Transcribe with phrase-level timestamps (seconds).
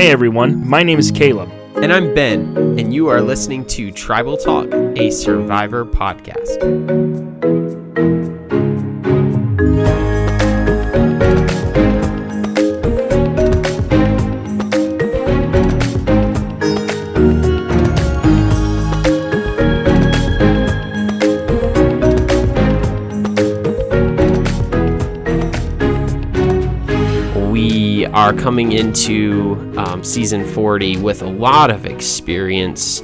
[0.00, 1.50] Hey everyone, my name is Caleb.
[1.76, 6.56] And I'm Ben, and you are listening to Tribal Talk, a Survivor podcast.
[27.52, 29.49] We are coming into
[29.80, 33.02] um, season 40 with a lot of experience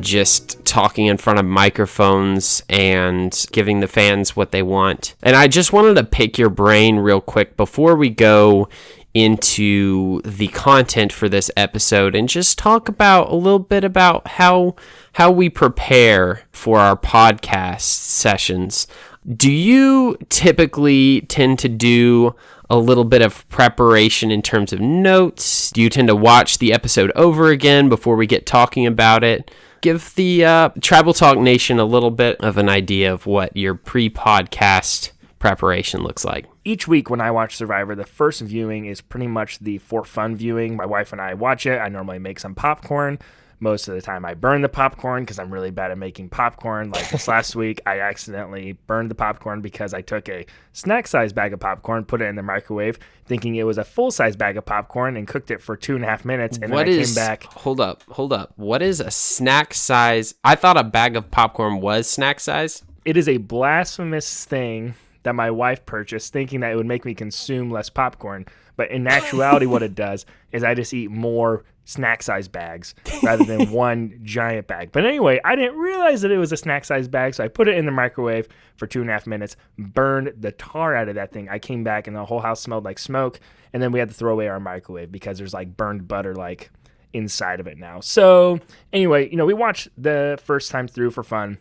[0.00, 5.14] just talking in front of microphones and giving the fans what they want.
[5.22, 8.68] And I just wanted to pick your brain real quick before we go
[9.14, 14.74] into the content for this episode and just talk about a little bit about how
[15.14, 18.86] how we prepare for our podcast sessions.
[19.26, 22.34] Do you typically tend to do
[22.68, 25.70] a little bit of preparation in terms of notes?
[25.70, 29.50] Do you tend to watch the episode over again before we get talking about it?
[29.80, 33.74] Give the uh, Tribal Talk Nation a little bit of an idea of what your
[33.74, 36.46] pre podcast preparation looks like.
[36.64, 40.34] Each week when I watch Survivor, the first viewing is pretty much the for fun
[40.34, 40.76] viewing.
[40.76, 41.78] My wife and I watch it.
[41.78, 43.18] I normally make some popcorn.
[43.58, 46.90] Most of the time, I burn the popcorn because I'm really bad at making popcorn.
[46.90, 51.32] Like this last week, I accidentally burned the popcorn because I took a snack size
[51.32, 54.58] bag of popcorn, put it in the microwave, thinking it was a full size bag
[54.58, 56.58] of popcorn, and cooked it for two and a half minutes.
[56.60, 57.14] And What then I is?
[57.14, 57.44] came back.
[57.44, 58.52] Hold up, hold up.
[58.56, 60.34] What is a snack size?
[60.44, 62.82] I thought a bag of popcorn was snack size.
[63.06, 67.14] It is a blasphemous thing that my wife purchased, thinking that it would make me
[67.14, 68.44] consume less popcorn.
[68.76, 73.44] But in actuality, what it does is I just eat more snack size bags rather
[73.44, 74.90] than one giant bag.
[74.92, 77.68] But anyway, I didn't realize that it was a snack size bag, so I put
[77.68, 81.14] it in the microwave for two and a half minutes, burned the tar out of
[81.14, 81.48] that thing.
[81.48, 83.40] I came back and the whole house smelled like smoke,
[83.72, 86.70] and then we had to throw away our microwave because there's like burned butter like
[87.12, 88.00] inside of it now.
[88.00, 88.58] So
[88.92, 91.56] anyway, you know, we watched the first time through for fun.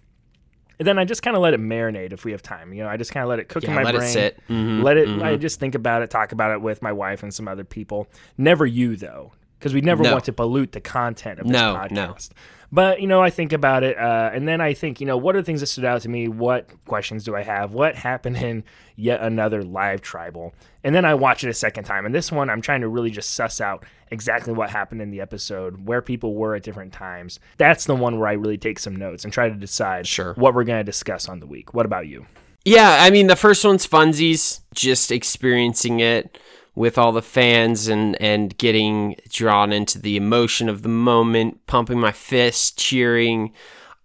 [0.77, 2.73] And then I just kind of let it marinate if we have time.
[2.73, 4.11] You know, I just kind of let it cook in Yeah, my let it brain.
[4.11, 4.39] sit.
[4.49, 5.07] Mhm, Let it.
[5.21, 8.07] I just think about it, talk about it with my wife and some other people.
[8.37, 10.11] Never you though, because we never No.
[10.13, 11.91] want to pollute the content of this No, podcast.
[11.91, 12.15] no.
[12.71, 15.35] But you know, I think about it, uh, and then I think, you know, what
[15.35, 16.27] are the things that stood out to me?
[16.27, 17.73] What questions do I have?
[17.73, 18.63] What happened in
[18.95, 20.53] yet another live tribal?
[20.83, 22.05] And then I watch it a second time.
[22.05, 25.21] And this one, I'm trying to really just suss out exactly what happened in the
[25.21, 27.39] episode, where people were at different times.
[27.57, 30.33] That's the one where I really take some notes and try to decide Sure.
[30.33, 31.73] what we're going to discuss on the week.
[31.73, 32.25] What about you?
[32.65, 36.37] Yeah, I mean the first one's funsies, just experiencing it
[36.75, 41.99] with all the fans and and getting drawn into the emotion of the moment, pumping
[41.99, 43.53] my fist, cheering,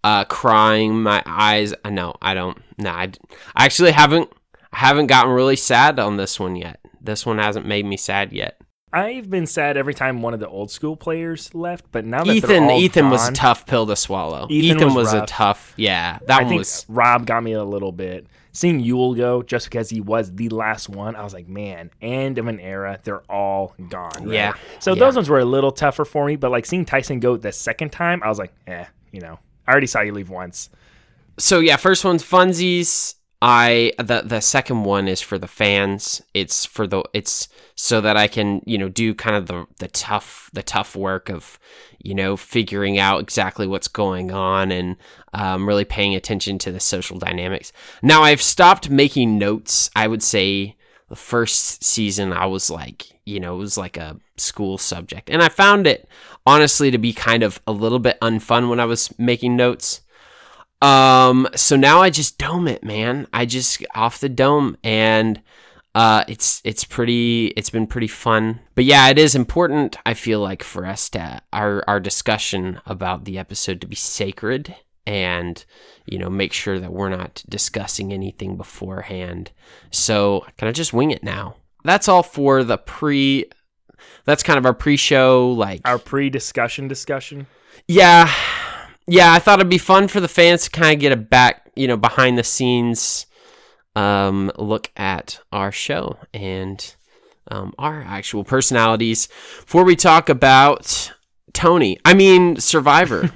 [0.04, 1.75] uh, crying, my eyes.
[1.84, 2.58] I know I don't.
[2.78, 3.10] No, I,
[3.54, 4.32] I actually haven't.
[4.72, 6.81] I haven't gotten really sad on this one yet.
[7.00, 8.60] This one hasn't made me sad yet.
[8.92, 12.34] I've been sad every time one of the old school players left, but now that
[12.34, 14.46] Ethan, Ethan was a tough pill to swallow.
[14.50, 15.74] Ethan Ethan, was was, a tough.
[15.76, 16.86] Yeah, that I one think was.
[16.88, 18.26] Rob got me a little bit.
[18.52, 22.38] Seeing Yul go just because he was the last one, I was like, man, end
[22.38, 22.98] of an era.
[23.04, 24.10] They're all gone.
[24.24, 24.32] right?
[24.32, 24.98] Yeah, So yeah.
[24.98, 27.90] those ones were a little tougher for me, but like seeing Tyson go the second
[27.92, 30.68] time, I was like, eh, you know, I already saw you leave once.
[31.38, 33.14] so yeah, first one's funsies.
[33.42, 36.20] I the the second one is for the fans.
[36.34, 39.88] It's for the it's so that I can you know do kind of the the
[39.88, 41.58] tough the tough work of
[41.98, 44.96] you know figuring out exactly what's going on and
[45.32, 47.72] um, really paying attention to the social dynamics.
[48.02, 49.90] Now I've stopped making notes.
[49.96, 50.76] I would say
[51.08, 55.42] the first season I was like you know it was like a school subject, and
[55.42, 56.06] I found it
[56.46, 60.02] honestly to be kind of a little bit unfun when I was making notes.
[60.82, 63.26] Um, so now I just dome it, man.
[63.32, 65.42] I just off the dome and
[65.92, 68.60] uh it's it's pretty it's been pretty fun.
[68.76, 73.24] But yeah, it is important I feel like for us to our our discussion about
[73.24, 74.74] the episode to be sacred
[75.04, 75.64] and
[76.06, 79.50] you know make sure that we're not discussing anything beforehand.
[79.90, 81.56] So, can I just wing it now?
[81.82, 83.46] That's all for the pre
[84.25, 87.49] that's kind of our pre-show like Our pre discussion discussion.
[87.88, 88.32] yeah,
[89.10, 89.32] yeah.
[89.32, 91.86] I thought it'd be fun for the fans to kind of get a back, you
[91.86, 93.26] know, behind the scenes
[93.96, 96.94] um, look at our show and
[97.48, 99.28] um, our actual personalities
[99.60, 101.12] before we talk about
[101.52, 101.98] Tony.
[102.04, 103.30] I mean, Survivor.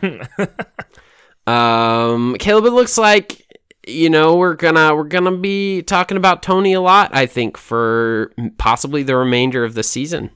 [1.47, 3.41] um, Caleb, it looks like
[3.87, 7.15] you know we're gonna we're gonna be talking about Tony a lot.
[7.15, 10.31] I think for possibly the remainder of the season.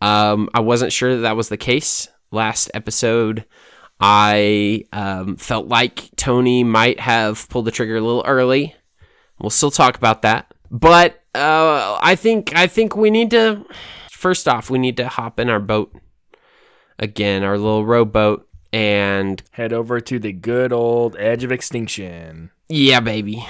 [0.00, 3.44] Um, I wasn't sure that that was the case last episode.
[4.00, 8.74] I um, felt like Tony might have pulled the trigger a little early.
[9.38, 13.64] We'll still talk about that, but uh, I think I think we need to
[14.10, 15.94] first off we need to hop in our boat
[16.98, 18.46] again, our little rowboat.
[18.72, 22.50] And Head over to the good old edge of extinction.
[22.68, 23.44] yeah, baby.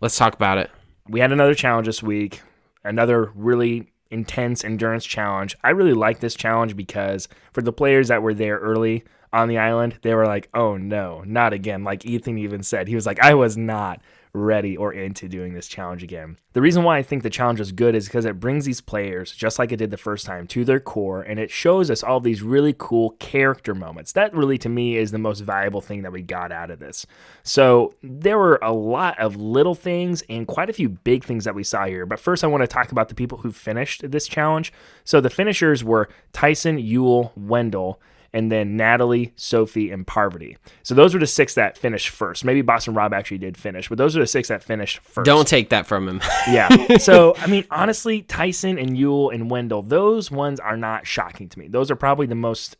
[0.00, 0.70] Let's talk about it.
[1.06, 2.40] We had another challenge this week,
[2.82, 5.54] another really intense endurance challenge.
[5.62, 9.04] I really like this challenge because for the players that were there early
[9.34, 11.84] on the island, they were like, oh no, not again.
[11.84, 14.00] Like Ethan even said, he was like, I was not
[14.34, 16.36] ready or into doing this challenge again.
[16.54, 19.30] The reason why I think the challenge is good is because it brings these players,
[19.30, 22.20] just like it did the first time, to their core and it shows us all
[22.20, 24.12] these really cool character moments.
[24.12, 27.06] That really, to me, is the most valuable thing that we got out of this.
[27.44, 31.54] So there were a lot of little things and quite a few big things that
[31.54, 32.04] we saw here.
[32.04, 34.72] But first, I want to talk about the people who finished this challenge.
[35.04, 38.00] So the finishers were Tyson, Yul, Wendell
[38.34, 40.58] and then Natalie, Sophie, and Parvati.
[40.82, 42.44] So those were the six that finished first.
[42.44, 45.24] Maybe Boston Rob actually did finish, but those are the six that finished first.
[45.24, 46.20] Don't take that from him.
[46.48, 46.98] Yeah.
[46.98, 51.58] So I mean, honestly, Tyson and Yul and Wendell, those ones are not shocking to
[51.58, 51.68] me.
[51.68, 52.76] Those are probably the most.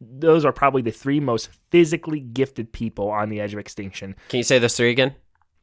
[0.00, 4.38] Those are probably the three most physically gifted people on the edge of extinction: Can
[4.38, 5.16] you say those three again?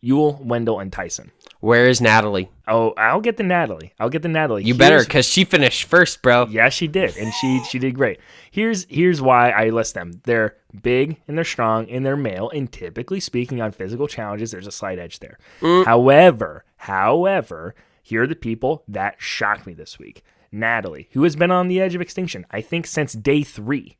[0.04, 1.32] Yul, Wendell, and Tyson.
[1.60, 2.50] Where is Natalie?
[2.68, 3.94] Oh, I'll get the Natalie.
[4.00, 4.64] I'll get the Natalie.
[4.64, 6.48] You better, because she finished first, bro.
[6.50, 8.20] Yeah, she did, and she she did great.
[8.50, 10.22] Here's here's why I list them.
[10.24, 12.50] They're big and they're strong and they're male.
[12.50, 15.38] And typically speaking, on physical challenges, there's a slight edge there.
[15.62, 15.86] Mm.
[15.86, 20.24] However, however, here are the people that shocked me this week.
[20.52, 23.98] Natalie, who has been on the edge of extinction, I think since day three,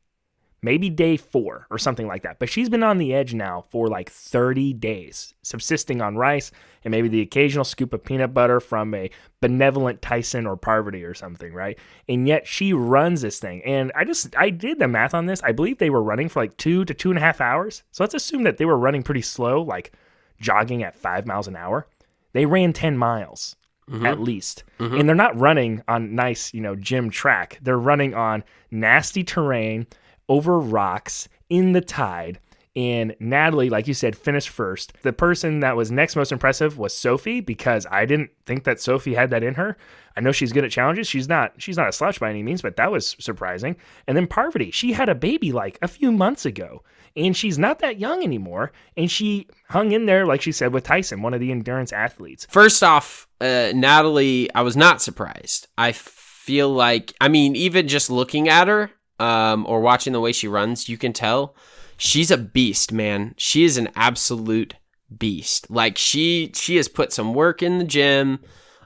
[0.62, 2.40] maybe day four or something like that.
[2.40, 6.52] But she's been on the edge now for like 30 days, subsisting on rice
[6.84, 9.10] and maybe the occasional scoop of peanut butter from a
[9.42, 11.78] benevolent Tyson or Parvati or something, right?
[12.08, 13.62] And yet she runs this thing.
[13.64, 15.42] And I just, I did the math on this.
[15.44, 17.84] I believe they were running for like two to two and a half hours.
[17.92, 19.94] So let's assume that they were running pretty slow, like
[20.40, 21.88] jogging at five miles an hour.
[22.34, 23.56] They ran 10 miles.
[23.90, 24.06] Mm-hmm.
[24.06, 24.66] At least.
[24.80, 25.00] Mm-hmm.
[25.00, 27.58] And they're not running on nice, you know, gym track.
[27.64, 29.88] They're running on nasty terrain
[30.30, 32.40] over rocks in the tide.
[32.76, 34.94] And Natalie, like you said, finished first.
[35.02, 39.16] The person that was next most impressive was Sophie because I didn't think that Sophie
[39.16, 39.76] had that in her.
[40.16, 41.08] I know she's good at challenges.
[41.08, 43.76] She's not she's not a slouch by any means, but that was surprising.
[44.08, 46.84] And then Parvati, she had a baby like a few months ago.
[47.16, 48.72] And she's not that young anymore.
[48.96, 52.46] And she hung in there, like she said, with Tyson, one of the endurance athletes.
[52.50, 55.68] First off, uh, Natalie, I was not surprised.
[55.78, 60.32] I feel like, I mean, even just looking at her um, or watching the way
[60.32, 61.56] she runs, you can tell
[61.98, 63.36] she's a beast, man.
[63.38, 64.76] She is an absolute
[65.16, 65.70] beast.
[65.70, 68.40] Like she, she has put some work in the gym.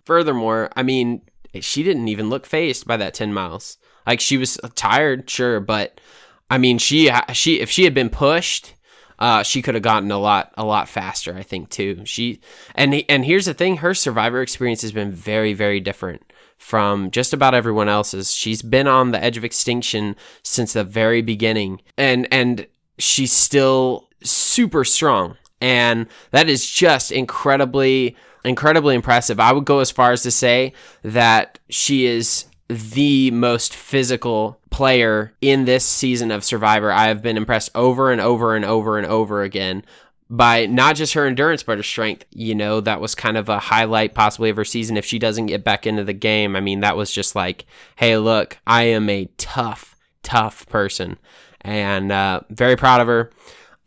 [0.06, 1.22] Furthermore, I mean,
[1.60, 3.78] she didn't even look phased by that ten miles.
[4.06, 6.02] Like she was tired, sure, but
[6.50, 8.74] I mean, she, she, if she had been pushed
[9.20, 11.34] uh, she could have gotten a lot a lot faster.
[11.36, 12.02] I think too.
[12.06, 12.42] She
[12.76, 17.34] and and here's the thing: her survivor experience has been very very different from just
[17.34, 18.34] about everyone else's.
[18.34, 22.68] She's been on the edge of extinction since the very beginning, and and
[22.98, 28.16] she's still super strong, and that is just incredibly
[28.46, 29.40] incredibly impressive.
[29.40, 30.74] I would go as far as to say
[31.04, 36.92] that she is the most physical player in this season of Survivor.
[36.92, 39.86] I have been impressed over and over and over and over again
[40.34, 42.26] by not just her endurance but her strength.
[42.32, 45.46] You know, that was kind of a highlight possibly of her season if she doesn't
[45.46, 46.56] get back into the game.
[46.56, 47.66] I mean, that was just like,
[47.98, 51.20] hey, look, I am a tough, tough person.
[51.62, 53.32] And uh, very proud of her.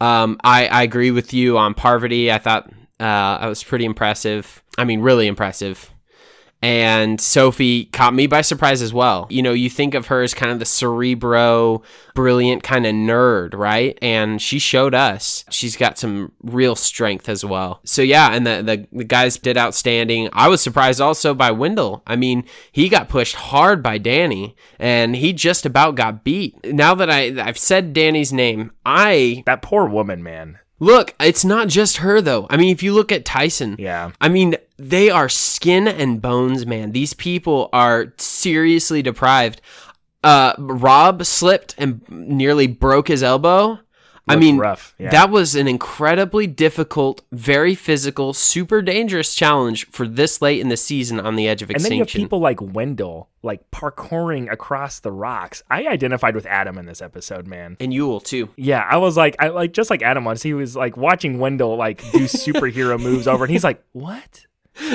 [0.01, 2.31] Um, I, I agree with you on Parvati.
[2.31, 4.63] I thought uh, I was pretty impressive.
[4.79, 5.91] I mean, really impressive
[6.67, 9.29] and Sophie caught me by surprise as well.
[9.31, 11.83] You know, you think of her as kind of the cerebro,
[12.13, 13.97] brilliant kind of nerd, right?
[14.03, 17.79] And she showed us she's got some real strength as well.
[17.85, 20.29] So yeah, and the, the the guys did outstanding.
[20.33, 22.03] I was surprised also by Wendell.
[22.05, 22.43] I mean,
[22.73, 26.57] he got pushed hard by Danni, and he just about got beat.
[26.65, 30.59] Now that I I've said Danni's name, I That poor woman, man.
[30.79, 31.15] Look.
[31.21, 32.47] It's not just her though.
[32.51, 34.11] I mean, if you look at Tyson, Yeah.
[34.21, 36.93] I mean, they are skin and bones, man.
[36.93, 39.61] These people are seriously deprived.
[40.23, 43.79] Uh, Rob slipped and nearly broke his elbow.
[44.29, 45.11] I mean, rough, yeah.
[45.11, 50.77] that was an incredibly difficult, very physical, super dangerous challenge for this late in the
[50.77, 51.85] season on the edge of extinction.
[51.85, 55.63] And then you have people like Wendell, like parkouring across the rocks.
[55.71, 57.77] I identified with Adam in this episode, man.
[57.79, 58.49] and Yul too.
[58.57, 60.43] Yeah, I was like, I like just like Adam was.
[60.43, 64.47] He was like watching Wendell like do superhero moves over, and he's like, "What?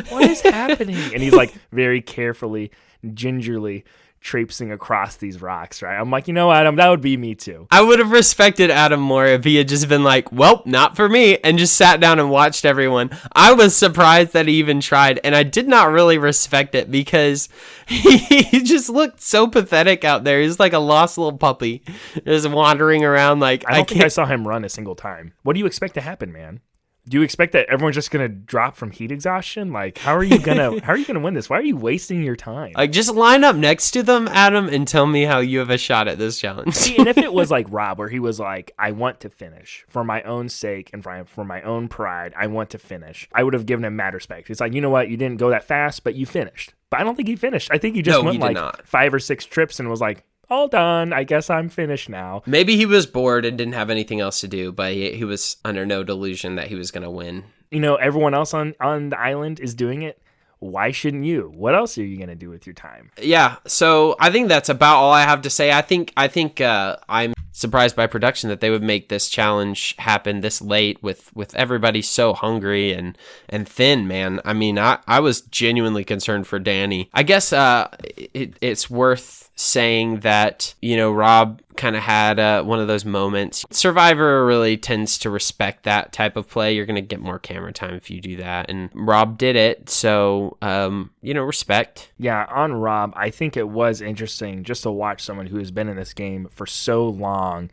[0.09, 2.71] What is happening?" And he's like very carefully,
[3.13, 3.85] gingerly
[4.21, 5.99] traipsing across these rocks, right?
[5.99, 7.67] I'm like, you know, Adam, um, that would be me too.
[7.71, 11.09] I would have respected Adam more if he had just been like, well, not for
[11.09, 13.09] me, and just sat down and watched everyone.
[13.33, 17.49] I was surprised that he even tried, and I did not really respect it because
[17.87, 20.41] he, he just looked so pathetic out there.
[20.41, 21.83] He's like a lost little puppy,
[22.23, 25.33] just wandering around like I don't think I saw him run a single time.
[25.41, 26.61] What do you expect to happen, man?
[27.09, 29.73] Do you expect that everyone's just gonna drop from heat exhaustion?
[29.73, 31.49] Like, how are you gonna how are you gonna win this?
[31.49, 32.73] Why are you wasting your time?
[32.75, 35.79] Like, just line up next to them, Adam, and tell me how you have a
[35.79, 36.75] shot at this challenge.
[36.75, 39.83] See, and if it was like Rob, where he was like, I want to finish
[39.87, 43.41] for my own sake and for, for my own pride, I want to finish, I
[43.43, 44.49] would have given him mad respect.
[44.51, 46.73] It's like, you know what, you didn't go that fast, but you finished.
[46.91, 47.69] But I don't think he finished.
[47.71, 48.85] I think he just No, went he like not.
[48.87, 51.13] five or six trips and was like, all done.
[51.13, 52.43] I guess I'm finished now.
[52.45, 55.57] Maybe he was bored and didn't have anything else to do, but he, he was
[55.65, 57.45] under no delusion that he was going to win.
[57.71, 60.21] You know, everyone else on, on the island is doing it.
[60.59, 61.51] Why shouldn't you?
[61.55, 63.09] What else are you going to do with your time?
[63.19, 65.71] Yeah, so I think that's about all I have to say.
[65.71, 69.95] I think I think uh, I'm surprised by production that they would make this challenge
[69.97, 73.17] happen this late with with everybody so hungry and
[73.49, 74.07] and thin.
[74.07, 77.09] Man, I mean, I I was genuinely concerned for Danni.
[77.11, 82.63] I guess uh, it, it's worth saying that you know Rob kind of had uh,
[82.63, 83.65] one of those moments.
[83.71, 86.73] Survivor really tends to respect that type of play.
[86.73, 89.89] You're gonna get more camera time if you do that, and Rob did it.
[89.89, 92.11] So um, you know, respect.
[92.17, 95.87] Yeah, on Rob, I think it was interesting just to watch someone who has been
[95.87, 97.69] in this game for so long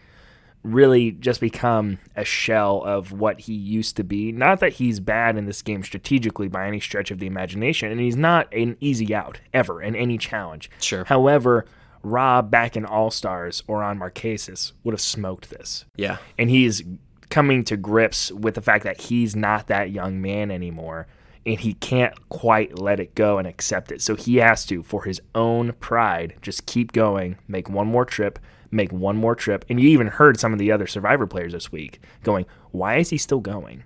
[0.63, 4.33] really just become a shell of what he used to be.
[4.33, 8.01] Not that he's bad in this game strategically by any stretch of the imagination, and
[8.01, 10.71] he's not an easy out ever in any challenge.
[10.81, 11.05] Sure.
[11.05, 11.65] However,
[12.03, 15.85] Rob back in All Stars or on Marquesas would have smoked this.
[15.97, 16.19] Yeah.
[16.37, 16.83] And he's
[17.31, 21.07] coming to grips with the fact that he's not that young man anymore
[21.49, 24.03] and he can't quite let it go and accept it.
[24.03, 28.39] So he has to, for his own pride, just keep going, make one more trip,
[28.71, 29.65] make one more trip.
[29.69, 33.11] And you even heard some of the other Survivor players this week going, why is
[33.11, 33.85] he still going?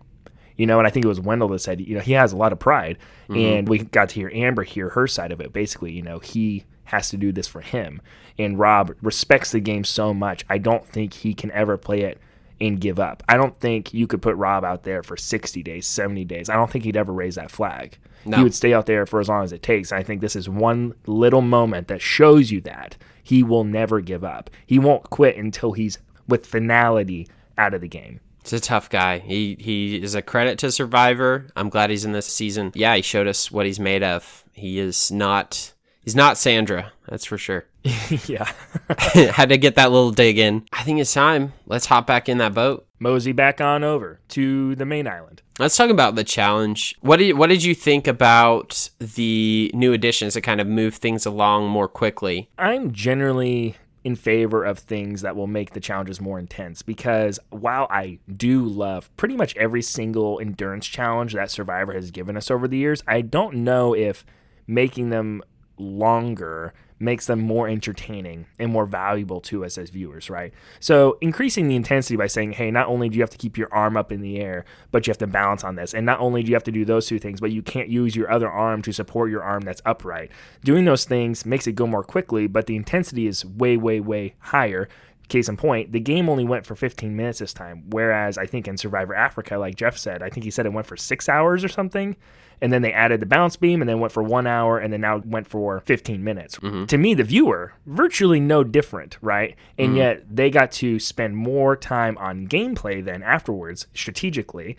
[0.56, 2.36] You know, and I think it was Wendell that said, you know, he has a
[2.36, 2.98] lot of pride.
[3.28, 3.36] Mm-hmm.
[3.36, 5.52] And we got to hear Amber hear her side of it.
[5.52, 8.02] Basically, you know, he has to do this for him.
[8.38, 10.44] And Rob respects the game so much.
[10.48, 12.18] I don't think he can ever play it
[12.60, 13.22] and give up.
[13.28, 16.48] I don't think you could put Rob out there for 60 days, 70 days.
[16.48, 17.98] I don't think he'd ever raise that flag.
[18.24, 18.36] No.
[18.36, 19.90] He would stay out there for as long as it takes.
[19.90, 24.24] I think this is one little moment that shows you that he will never give
[24.24, 24.50] up.
[24.66, 25.98] He won't quit until he's
[26.28, 28.20] with finality out of the game.
[28.42, 29.18] He's a tough guy.
[29.18, 31.46] He he is a credit to Survivor.
[31.54, 32.72] I'm glad he's in this season.
[32.74, 34.44] Yeah, he showed us what he's made of.
[34.52, 37.66] He is not he's not Sandra, that's for sure.
[38.26, 38.50] yeah.
[39.32, 40.66] Had to get that little dig in.
[40.72, 41.52] I think it's time.
[41.66, 42.86] Let's hop back in that boat.
[43.02, 45.42] Mosey back on over to the main island.
[45.58, 46.94] Let's talk about the challenge.
[47.00, 51.26] What did what did you think about the new additions that kind of move things
[51.26, 52.48] along more quickly?
[52.56, 57.86] I'm generally in favor of things that will make the challenges more intense because while
[57.90, 62.68] I do love pretty much every single endurance challenge that Survivor has given us over
[62.68, 64.24] the years, I don't know if
[64.66, 65.42] making them
[65.76, 70.52] longer makes them more entertaining and more valuable to us as viewers, right?
[70.80, 73.72] So increasing the intensity by saying, hey, not only do you have to keep your
[73.74, 75.94] arm up in the air, but you have to balance on this.
[75.94, 78.14] And not only do you have to do those two things, but you can't use
[78.14, 80.30] your other arm to support your arm that's upright.
[80.64, 84.34] Doing those things makes it go more quickly, but the intensity is way, way, way
[84.38, 84.88] higher.
[85.32, 88.68] Case in point, the game only went for 15 minutes this time, whereas I think
[88.68, 91.64] in Survivor Africa, like Jeff said, I think he said it went for six hours
[91.64, 92.16] or something.
[92.60, 95.00] And then they added the bounce beam and then went for one hour and then
[95.00, 96.58] now went for 15 minutes.
[96.58, 96.84] Mm-hmm.
[96.84, 99.56] To me, the viewer, virtually no different, right?
[99.78, 99.96] And mm-hmm.
[99.96, 104.76] yet they got to spend more time on gameplay than afterwards, strategically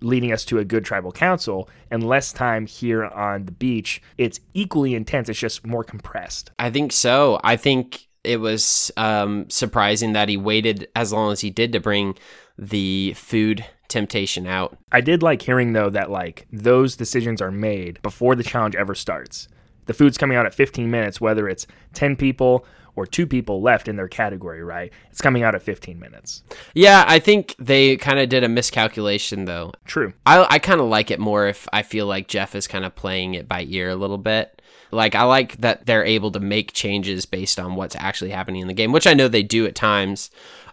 [0.00, 4.02] leading us to a good tribal council and less time here on the beach.
[4.18, 6.50] It's equally intense, it's just more compressed.
[6.58, 7.40] I think so.
[7.42, 11.80] I think it was um, surprising that he waited as long as he did to
[11.80, 12.16] bring
[12.58, 14.76] the food temptation out.
[14.90, 18.94] I did like hearing though that like those decisions are made before the challenge ever
[18.94, 19.48] starts.
[19.86, 22.64] The food's coming out at 15 minutes, whether it's 10 people
[22.96, 24.92] or two people left in their category, right?
[25.10, 26.42] It's coming out at 15 minutes.
[26.74, 29.72] Yeah, I think they kind of did a miscalculation though.
[29.84, 30.12] True.
[30.24, 32.94] I, I kind of like it more if I feel like Jeff is kind of
[32.94, 34.53] playing it by ear a little bit.
[34.94, 38.68] Like, I like that they're able to make changes based on what's actually happening in
[38.68, 40.30] the game, which I know they do at times.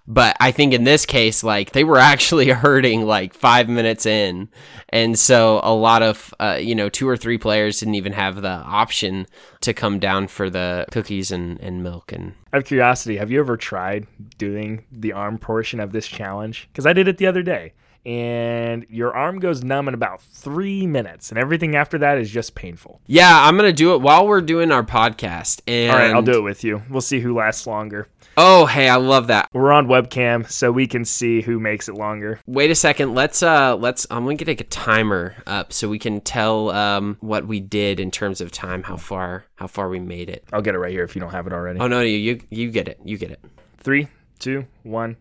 [0.08, 4.50] But I think in this case, like, they were actually hurting like five minutes in.
[4.90, 8.42] And so a lot of, uh, you know, two or three players didn't even have
[8.42, 9.28] the option
[9.62, 12.12] to come down for the cookies and, and milk.
[12.12, 16.68] And Out of curiosity, have you ever tried doing the arm portion of this challenge?
[16.72, 17.74] Because I did it the other day.
[18.06, 22.56] And your arm goes numb in about three minutes, and everything after that is just
[22.56, 23.02] painful.
[23.08, 25.62] Yeah, I'm gonna do it while we're doing our podcast.
[25.68, 26.82] And All right, I'll do it with you.
[26.90, 28.08] We'll see who lasts longer.
[28.38, 29.50] Oh, hey, I love that.
[29.54, 32.40] We're on webcam, so we can see who makes it longer.
[32.48, 33.14] Wait a second.
[33.14, 34.08] Let's uh, let's.
[34.10, 38.10] I'm gonna take a timer up so we can tell um what we did in
[38.10, 40.46] terms of time, how far how far we made it.
[40.54, 41.80] I'll get it right here if you don't have it already.
[41.80, 43.00] Oh no, you you you get it.
[43.04, 43.44] You get it.
[43.80, 44.08] Three,
[44.40, 45.18] two, one.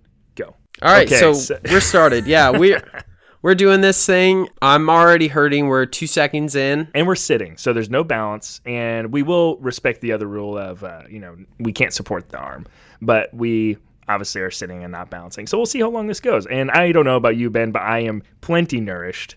[0.82, 2.26] All right, Okay, so, so- we're started.
[2.26, 2.82] Yeah, we're
[3.42, 4.48] we're doing this thing.
[4.62, 5.66] I'm already hurting.
[5.68, 6.88] We're two seconds in.
[6.94, 10.82] and we're sitting, so there's no balance, and we will respect the other rule of,
[10.84, 12.66] uh, you know, we can't support the arm,
[13.02, 13.76] but we
[14.08, 15.46] obviously are sitting and not balancing.
[15.46, 16.44] So we'll see how long this goes.
[16.46, 19.36] And I don't know about you, Ben, but I am plenty nourished.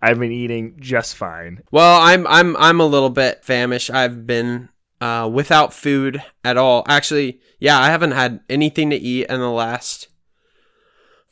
[0.00, 1.62] I've been eating just fine.
[1.70, 3.90] Well, I'm I'm I'm a little bit famished.
[3.90, 4.68] I've been
[5.00, 6.84] uh, without food at all.
[6.88, 10.08] Actually, yeah, I haven't had anything to eat in the last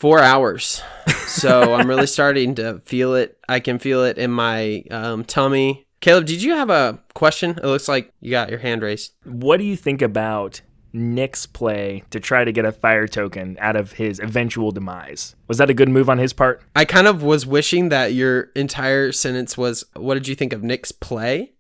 [0.03, 0.83] four hours.
[1.29, 3.39] So I'm really starting to feel it.
[3.49, 5.87] I can feel it in my um, tummy.
[6.01, 7.51] Caleb, did you have a question?
[7.51, 9.13] It looks like you got your hand raised.
[9.23, 10.61] What do you think about
[10.93, 15.37] Nick's play to try to get a fire token out of his eventual demise?
[15.47, 16.63] Was that a good move on his part?
[16.75, 20.65] I kind of was wishing that your entire sentence was, "What did you think of
[20.65, 21.53] Nick's play?"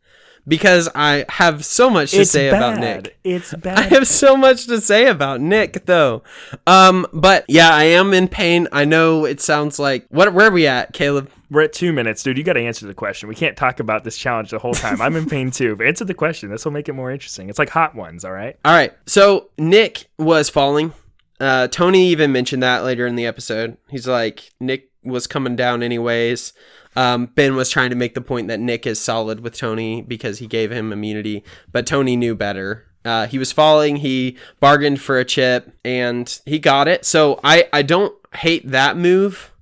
[0.47, 3.17] Because I have so much to say about Nick.
[3.23, 3.79] It's bad.
[3.79, 6.23] I have so much to say about Nick though.
[6.67, 8.67] Um, but yeah, I am in pain.
[8.73, 11.31] I know it sounds like what where are we at, Caleb?
[11.51, 12.39] We're at two minutes, dude.
[12.39, 13.29] You got to answer the question.
[13.29, 15.03] We can't talk about this challenge the whole time.
[15.03, 15.77] I'm in pain too.
[15.83, 16.51] But answer the question.
[16.51, 17.51] This will make it more interesting.
[17.51, 18.57] It's like hot ones, all right?
[18.65, 18.93] All right.
[19.07, 20.93] So Nick was falling.
[21.39, 23.77] Uh, Tony even mentioned that later in the episode.
[23.91, 26.53] He's like, Nick was coming down anyways.
[26.95, 30.39] Um, ben was trying to make the point that Nick is solid with Tony because
[30.39, 32.87] he gave him immunity, but Tony knew better.
[33.05, 33.97] Uh, he was falling.
[33.97, 37.05] He bargained for a chip and he got it.
[37.05, 39.53] So I, I don't hate that move.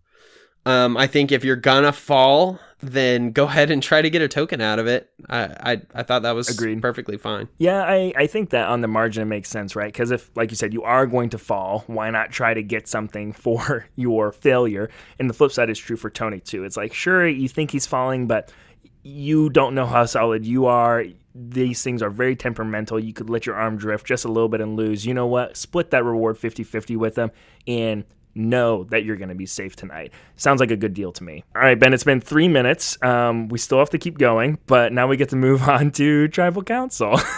[0.66, 4.28] Um, I think if you're gonna fall, then go ahead and try to get a
[4.28, 5.10] token out of it.
[5.28, 6.80] I, I, I thought that was Agreed.
[6.80, 7.48] perfectly fine.
[7.58, 9.92] Yeah, I, I think that on the margin it makes sense, right?
[9.92, 12.88] Because if, like you said, you are going to fall, why not try to get
[12.88, 14.90] something for your failure?
[15.18, 16.64] And the flip side is true for Tony, too.
[16.64, 18.52] It's like, sure, you think he's falling, but
[19.02, 21.04] you don't know how solid you are.
[21.34, 22.98] These things are very temperamental.
[22.98, 25.06] You could let your arm drift just a little bit and lose.
[25.06, 25.56] You know what?
[25.56, 27.30] Split that reward 50 50 with them
[27.66, 30.12] and know that you're going to be safe tonight.
[30.36, 31.44] Sounds like a good deal to me.
[31.54, 32.96] All right, Ben, it's been three minutes.
[33.02, 36.28] Um, we still have to keep going, but now we get to move on to
[36.28, 37.18] tribal council.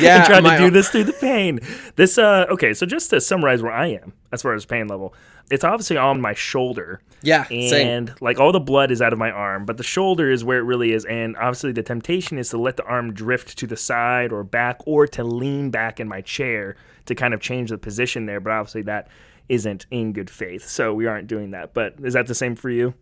[0.00, 1.60] Yeah, and tried my- to do this through the pain.
[1.96, 5.14] This uh okay, so just to summarize where I am as far as pain level,
[5.50, 7.02] it's obviously on my shoulder.
[7.20, 7.86] Yeah, same.
[7.86, 10.58] And like all the blood is out of my arm, but the shoulder is where
[10.58, 11.04] it really is.
[11.04, 14.80] And obviously the temptation is to let the arm drift to the side or back
[14.86, 18.40] or to lean back in my chair to kind of change the position there.
[18.40, 19.08] But obviously that
[19.48, 20.68] isn't in good faith.
[20.68, 21.74] So we aren't doing that.
[21.74, 22.94] But is that the same for you?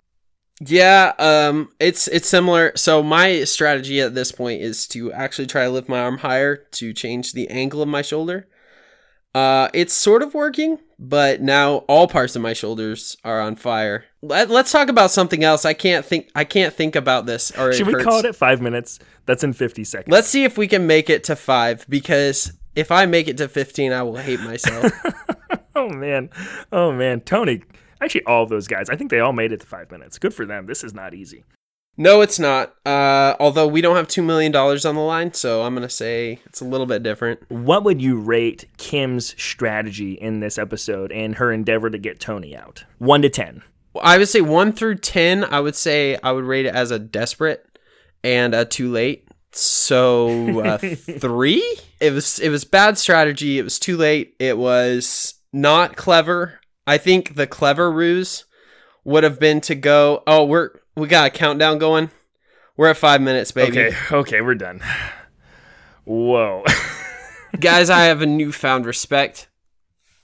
[0.61, 2.73] Yeah, um, it's it's similar.
[2.77, 6.57] So my strategy at this point is to actually try to lift my arm higher
[6.73, 8.47] to change the angle of my shoulder.
[9.35, 14.05] Uh, it's sort of working, but now all parts of my shoulders are on fire.
[14.23, 15.65] Let, let's talk about something else.
[15.65, 16.29] I can't think.
[16.35, 17.57] I can't think about this.
[17.57, 18.99] Or Should we call it at five minutes?
[19.25, 20.13] That's in 50 seconds.
[20.13, 21.87] Let's see if we can make it to five.
[21.89, 24.93] Because if I make it to fifteen, I will hate myself.
[25.91, 26.31] Oh man,
[26.73, 27.63] oh man, Tony.
[28.01, 28.89] Actually, all of those guys.
[28.89, 30.19] I think they all made it to five minutes.
[30.19, 30.67] Good for them.
[30.67, 31.45] This is not easy.
[31.97, 32.75] no, it's not.
[32.87, 36.39] Uh, although we don't have two million dollars on the line, so I'm gonna say
[36.47, 37.41] it's a little bit different.
[37.51, 42.57] What would you rate Kim's strategy in this episode and her endeavor to get Tony
[42.57, 42.85] out?
[42.99, 43.63] One to ten.
[44.01, 45.45] I would say one through ten.
[45.45, 47.67] I would say I would rate it as a desperate
[48.23, 49.27] and a too late.
[49.53, 50.79] So uh,
[51.19, 51.77] three.
[52.01, 53.59] It was it was bad strategy.
[53.59, 54.37] It was too late.
[54.39, 56.61] It was not clever.
[56.87, 58.45] I think the clever ruse
[59.05, 60.23] would have been to go.
[60.27, 62.11] Oh, we're we got a countdown going.
[62.77, 63.79] We're at five minutes, baby.
[63.79, 64.81] Okay, okay, we're done.
[66.05, 66.65] Whoa.
[67.61, 69.49] Guys, I have a newfound respect.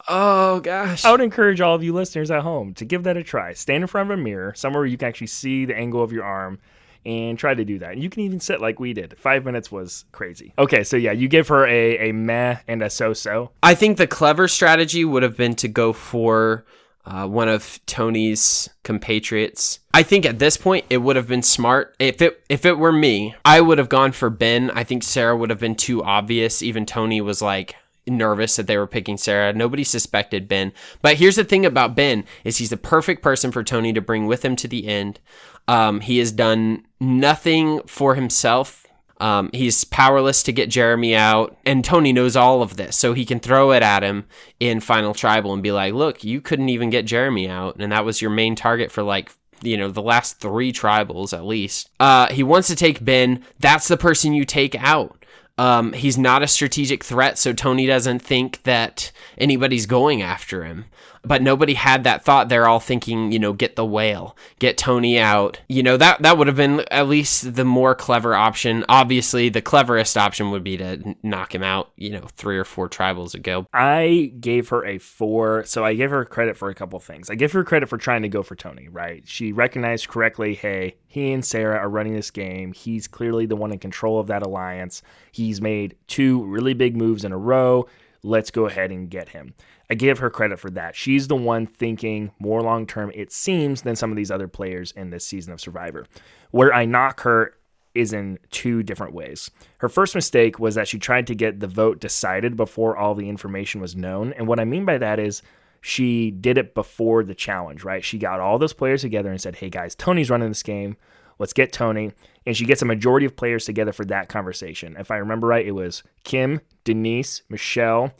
[0.09, 1.05] Oh gosh.
[1.05, 3.53] I would encourage all of you listeners at home to give that a try.
[3.55, 6.12] Stand in front of a mirror, somewhere where you can actually see the angle of
[6.12, 6.61] your arm,
[7.07, 7.97] and try to do that.
[7.97, 9.16] You can even sit like we did.
[9.16, 10.53] Five minutes was crazy.
[10.59, 13.53] Okay, so yeah, you give her a, a meh and a so so.
[13.62, 16.66] I think the clever strategy would have been to go for
[17.07, 19.79] uh, one of Tony's compatriots.
[19.95, 21.95] I think at this point it would have been smart.
[22.01, 24.71] If it if it were me, I would have gone for Ben.
[24.73, 26.62] I think Sarah would have been too obvious.
[26.62, 29.53] Even Tony was like nervous that they were picking Sarah.
[29.53, 30.73] Nobody suspected Ben.
[31.03, 34.27] But here's the thing about Ben is he's the perfect person for Tony to bring
[34.27, 35.21] with him to the end.
[35.69, 38.87] Um, he has done nothing for himself
[39.19, 43.25] Um, he's powerless to get Jeremy out, and Tony knows all of this, so he
[43.25, 44.27] can throw it at him
[44.61, 48.05] in Final Tribal and be like, "Look, you couldn't even get Jeremy out, and that
[48.05, 52.27] was your main target for like you know the last three tribals at least." Uh,
[52.31, 53.42] he wants to take Ben.
[53.59, 55.25] That's the person you take out.
[55.59, 60.85] Um, he's not a strategic threat, so Tony doesn't think that anybody's going after him.
[61.27, 62.49] But nobody had that thought.
[62.49, 65.61] They're all thinking, you know, get the whale, get Tony out.
[65.69, 68.85] You know, that that would have been at least the more clever option.
[68.89, 72.89] Obviously, the cleverest option would be to knock him out, you know, three or four
[72.89, 73.67] tribals ago.
[73.73, 77.31] I gave her a four, so I give her credit for a couple things.
[77.31, 79.27] I give her credit for trying to go for Tony, right?
[79.27, 82.73] She recognized correctly, hey, he and Sarah are running this game.
[82.73, 85.03] He's clearly the one in control of that alliance.
[85.33, 87.89] He's made two really big moves in a row.
[88.23, 89.55] Let's go ahead and get him.
[89.88, 90.96] I give her credit for that.
[90.96, 94.92] She's the one thinking more long term, it seems, than some of these other players
[94.92, 96.07] in this season of Survivor.
[96.51, 97.55] Where I knock her
[97.94, 99.51] is in two different ways.
[99.79, 103.29] Her first mistake was that she tried to get the vote decided before all the
[103.29, 104.33] information was known.
[104.35, 105.42] And what I mean by that is
[105.81, 108.05] she did it before the challenge, right?
[108.05, 110.96] She got all those players together and said, hey guys, Tony's running this game.
[111.38, 112.12] Let's get Tony.
[112.44, 114.96] And she gets a majority of players together for that conversation.
[114.99, 118.12] If I remember right, it was Kim, Denise, Michelle,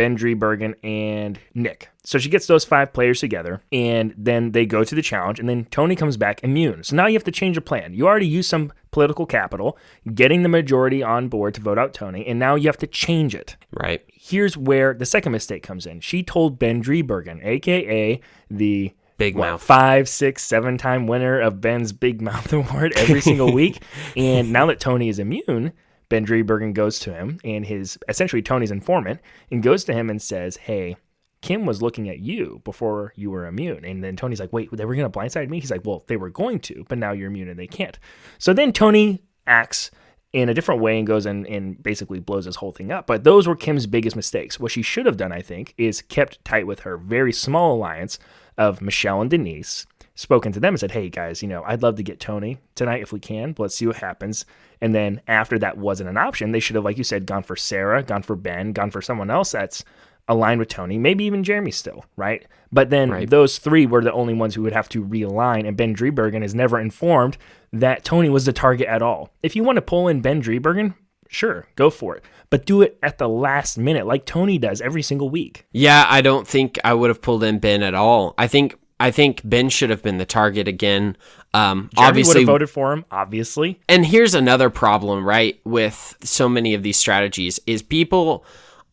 [0.00, 1.90] Ben Driebergen, and Nick.
[2.04, 5.46] So she gets those five players together, and then they go to the challenge, and
[5.46, 6.84] then Tony comes back immune.
[6.84, 7.92] So now you have to change a plan.
[7.92, 9.76] You already used some political capital,
[10.14, 13.34] getting the majority on board to vote out Tony, and now you have to change
[13.34, 13.58] it.
[13.72, 14.02] Right.
[14.08, 16.00] Here's where the second mistake comes in.
[16.00, 18.18] She told Ben Driebergen, aka
[18.50, 19.62] the Big what, mouth.
[19.62, 23.82] five, six, seven time winner of Ben's Big Mouth Award every single week.
[24.16, 25.74] And now that Tony is immune,
[26.10, 29.20] Ben Driebergen goes to him and his essentially Tony's informant
[29.50, 30.96] and goes to him and says, Hey,
[31.40, 33.84] Kim was looking at you before you were immune.
[33.84, 35.60] And then Tony's like, Wait, they were going to blindside me?
[35.60, 37.98] He's like, Well, they were going to, but now you're immune and they can't.
[38.38, 39.90] So then Tony acts
[40.32, 43.06] in a different way and goes and, and basically blows this whole thing up.
[43.06, 44.60] But those were Kim's biggest mistakes.
[44.60, 48.18] What she should have done, I think, is kept tight with her very small alliance
[48.56, 49.86] of Michelle and Denise,
[50.20, 53.00] spoken to them and said, Hey guys, you know, I'd love to get Tony tonight
[53.00, 54.44] if we can, but let's see what happens.
[54.80, 57.56] And then after that wasn't an option, they should have, like you said, gone for
[57.56, 59.82] Sarah, gone for Ben, gone for someone else that's
[60.28, 62.46] aligned with Tony, maybe even Jeremy still, right?
[62.70, 63.28] But then Right.
[63.30, 66.54] those three were the only ones who would have to realign, and Ben Driebergen is
[66.54, 67.36] never informed
[67.72, 69.30] that Tony was the target at all.
[69.42, 70.94] If you want to pull in Ben Driebergen,
[71.28, 72.24] sure, go for it.
[72.50, 75.66] But do it at the last minute, like Tony does every single week.
[75.72, 78.34] Yeah, I don't think I would have pulled in Ben at all.
[78.38, 81.16] I think I think Ben should have been the target again.
[81.54, 83.80] Um, Jeremy would have voted for him, obviously.
[83.88, 88.44] and here's another problem, right, with so many of these strategies is people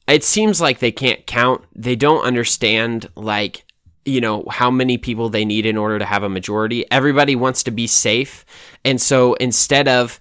[0.08, 1.63] it seems like they can't count.
[1.76, 3.63] They don't understand like
[4.06, 6.89] you know how many people they need in order to have a majority.
[6.89, 8.46] Everybody wants to be safe.
[8.86, 10.20] And so instead of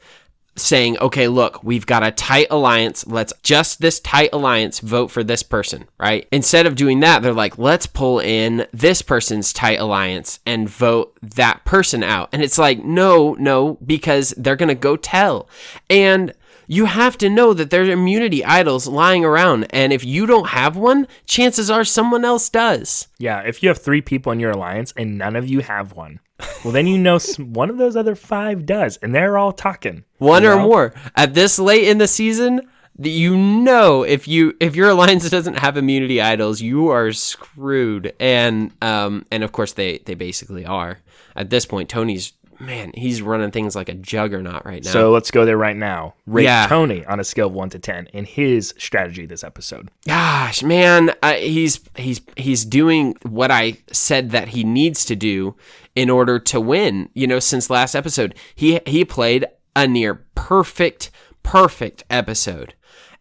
[0.56, 3.06] saying, okay, look, we've got a tight alliance.
[3.06, 6.26] Let's just this tight alliance vote for this person, right?
[6.32, 11.16] Instead of doing that, they're like, let's pull in this person's tight alliance and vote
[11.22, 12.28] that person out.
[12.32, 15.48] And it's like, no, no, because they're going to go tell.
[15.90, 16.32] And
[16.66, 19.66] you have to know that there's immunity idols lying around.
[19.70, 23.08] And if you don't have one, chances are someone else does.
[23.18, 26.20] Yeah, if you have three people in your alliance and none of you have one,
[26.64, 30.04] well, then you know one of those other five does, and they're all talking.
[30.18, 30.62] one you or know?
[30.68, 32.60] more at this late in the season
[32.98, 38.72] you know if you if your alliance doesn't have immunity idols you are screwed and
[38.80, 40.98] um and of course they they basically are
[41.34, 45.30] at this point tony's man he's running things like a juggernaut right now So let's
[45.30, 46.14] go there right now.
[46.24, 46.66] Rate Yeah.
[46.68, 49.90] Tony on a scale of one to ten in his strategy this episode.
[50.06, 55.54] gosh man uh, he's he's he's doing what i said that he needs to do
[55.96, 58.36] in order to win you know since last episode.
[58.54, 61.10] He he played a near perfect
[61.42, 62.74] perfect episode.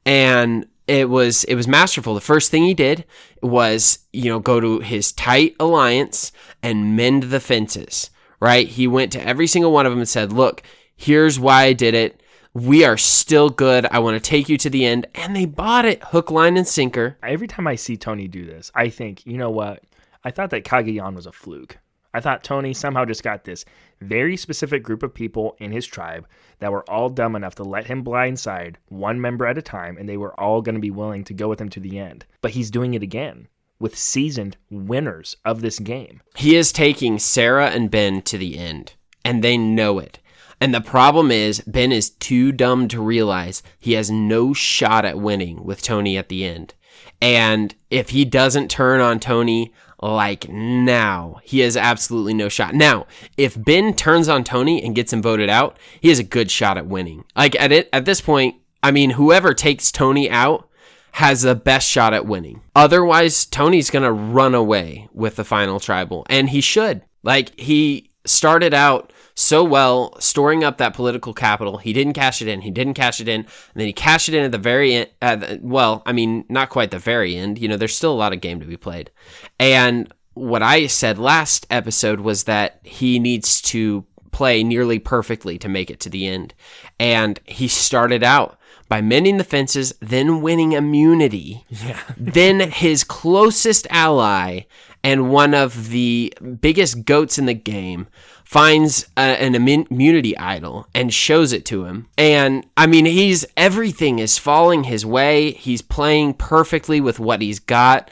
[0.05, 2.13] And it was it was masterful.
[2.13, 3.05] The first thing he did
[3.41, 8.11] was you know go to his tight alliance and mend the fences
[8.41, 8.67] right?
[8.67, 10.61] He went to every single one of them and said look
[10.95, 12.21] here's why i did it.
[12.53, 13.85] We are still good.
[13.91, 15.07] I want to take you to the end.
[15.13, 17.17] And they bought it hook line and sinker.
[17.21, 19.83] Every time I see Tony do this, I think, you know what?
[20.23, 21.79] I thought that Cagayan was a fluke.
[22.15, 23.65] I thought Tony somehow just got this
[23.99, 26.25] very specific group of people in his tribe
[26.59, 30.07] that were all dumb enough to let him blindside one member at a time, and
[30.07, 32.25] they were all going to be willing to go with him to the end.
[32.41, 33.49] But he's doing it again
[33.79, 36.21] with seasoned winners of this game.
[36.37, 38.93] he is taking sarah and ben to the end
[39.25, 40.19] and they know it
[40.61, 45.19] and the problem is ben is too dumb to realize he has no shot at
[45.19, 46.73] winning with tony at the end
[47.21, 51.39] and if he doesn't turn on tony like now.
[51.43, 52.73] He has absolutely no shot.
[52.73, 56.51] Now, if Ben turns on Tony and gets him voted out, he has a good
[56.51, 57.25] shot at winning.
[57.35, 60.69] Like at it at this point, I mean, whoever takes Tony out
[61.13, 62.61] has the best shot at winning.
[62.75, 67.01] Otherwise, Tony's going to run away with the final tribal, and he should.
[67.23, 71.77] Like he started out so well storing up that political capital.
[71.77, 72.61] He didn't cash it in.
[72.61, 73.41] He didn't cash it in.
[73.41, 75.09] And then he cashed it in at the very end.
[75.19, 77.59] The, well, I mean, not quite the very end.
[77.59, 79.11] You know, there's still a lot of game to be played.
[79.59, 85.69] And what I said last episode was that he needs to play nearly perfectly to
[85.69, 86.53] make it to the end.
[86.99, 91.65] And he started out by mending the fences, then winning immunity.
[91.69, 91.99] Yeah.
[92.17, 94.61] then his closest ally
[95.03, 98.07] and one of the biggest goats in the game
[98.55, 102.07] finds a, an immunity idol and shows it to him.
[102.17, 105.51] And I mean, he's everything is falling his way.
[105.51, 108.09] He's playing perfectly with what he's got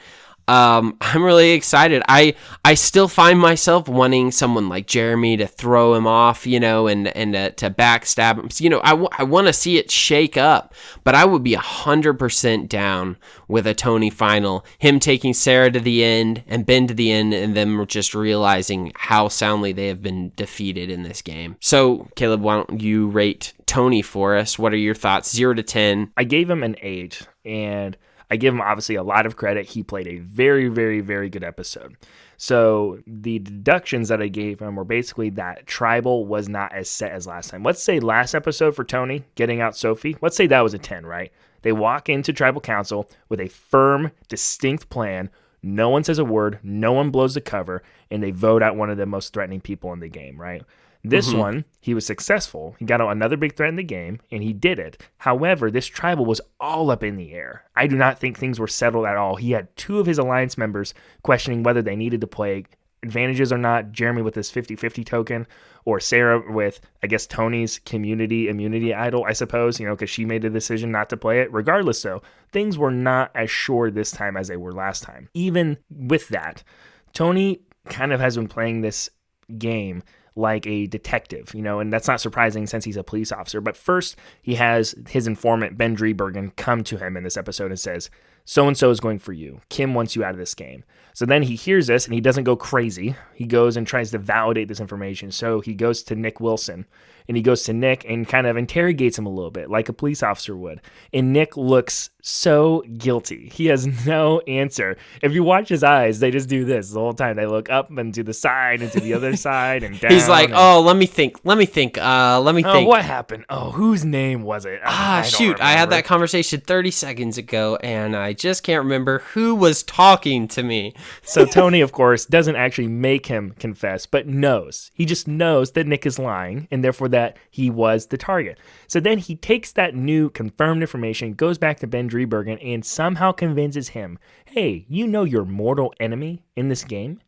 [0.48, 2.04] um, I'm really excited.
[2.08, 6.88] I I still find myself wanting someone like Jeremy to throw him off, you know,
[6.88, 8.50] and and uh, to backstab him.
[8.58, 11.54] You know, I, w- I want to see it shake up, but I would be
[11.54, 14.66] hundred percent down with a Tony final.
[14.80, 18.92] Him taking Sarah to the end and Ben to the end, and them just realizing
[18.96, 21.56] how soundly they have been defeated in this game.
[21.62, 24.60] So, Caleb, why don't you rate Tony for us?
[24.60, 25.34] What are your thoughts?
[25.34, 26.12] Zero to ten.
[26.18, 27.96] I gave him an eight, and
[28.30, 29.68] I give him obviously a lot of credit.
[29.68, 31.96] He played a very, very, very good episode.
[32.38, 37.12] So the deductions that I gave him were basically that tribal was not as set
[37.12, 37.64] as last time.
[37.64, 41.06] Let's say last episode for Tony getting out Sophie, let's say that was a 10,
[41.06, 41.32] right?
[41.62, 45.30] They walk into tribal council with a firm, distinct plan.
[45.62, 47.82] No one says a word, no one blows the cover,
[48.12, 50.64] and they vote out one of the most threatening people in the game, right?
[51.04, 51.38] This mm-hmm.
[51.38, 52.76] one, he was successful.
[52.80, 55.02] He got out another big threat in the game, and he did it.
[55.18, 57.66] However, this tribal was all up in the air.
[57.76, 59.36] I do not think things were settled at all.
[59.36, 62.64] He had two of his alliance members questioning whether they needed to play
[63.04, 63.92] advantages or not.
[63.92, 65.46] Jeremy with his 50 50 token,
[65.84, 70.24] or Sarah with, I guess, Tony's community immunity idol, I suppose, you know, because she
[70.24, 71.52] made the decision not to play it.
[71.52, 72.22] Regardless, though,
[72.54, 75.28] things were not as sure this time as they were last time.
[75.34, 76.64] Even with that,
[77.12, 79.10] Tony kind of has been playing this
[79.58, 80.02] game
[80.36, 83.62] like a detective, you know, and that's not surprising since he's a police officer.
[83.62, 87.80] But first, he has his informant, Ben Driebergen, come to him in this episode and
[87.80, 88.10] says,
[88.46, 89.62] So and so is going for you.
[89.70, 90.84] Kim wants you out of this game.
[91.14, 93.16] So then he hears this and he doesn't go crazy.
[93.36, 95.32] He goes and tries to validate this information.
[95.32, 96.88] So he goes to Nick Wilson
[97.28, 99.94] and he goes to Nick and kind of interrogates him a little bit, like a
[99.94, 100.82] police officer would.
[101.14, 103.50] And Nick looks so guilty.
[103.50, 104.98] He has no answer.
[105.22, 107.36] If you watch his eyes, they just do this the whole time.
[107.36, 110.12] They look up and to the side and to the other side and down.
[110.12, 111.38] He's like, and, "Oh, let me think.
[111.44, 111.98] Let me think.
[111.98, 112.68] Uh, let me think.
[112.68, 112.90] oh, think.
[112.90, 113.46] What happened?
[113.50, 114.80] Oh, whose name was it?
[114.86, 115.60] Ah, I shoot!
[115.60, 120.48] I had that conversation 30 seconds ago, and I just can't remember who was talking
[120.50, 120.94] to me.
[121.24, 124.92] so Tony, of course, doesn't actually make him confess, but knows.
[124.94, 128.60] He just knows that Nick is lying, and therefore that he was the target.
[128.88, 133.32] So then he takes that new confirmed information, goes back to Ben Driebergen, and somehow
[133.32, 137.22] convinces him, hey, you know your mortal enemy in this game?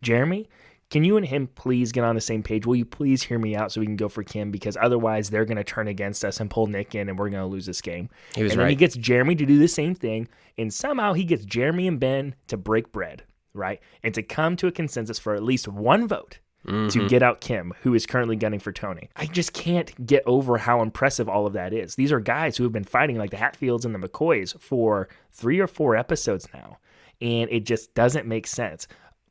[0.00, 0.48] Jeremy?
[0.90, 2.66] Can you and him please get on the same page?
[2.66, 4.50] Will you please hear me out so we can go for Kim?
[4.50, 7.42] Because otherwise, they're going to turn against us and pull Nick in, and we're going
[7.42, 8.10] to lose this game.
[8.34, 8.64] He was and right.
[8.64, 10.28] then he gets Jeremy to do the same thing,
[10.58, 13.24] and somehow he gets Jeremy and Ben to break bread,
[13.54, 13.80] right?
[14.02, 16.88] And to come to a consensus for at least one vote mm-hmm.
[16.88, 19.10] to get out Kim, who is currently gunning for Tony.
[19.16, 21.94] I just can't get over how impressive all of that is.
[21.94, 25.60] These are guys who have been fighting like the Hatfields and the McCoys for three
[25.60, 26.78] or four episodes now,
[27.20, 28.86] and it just doesn't make sense.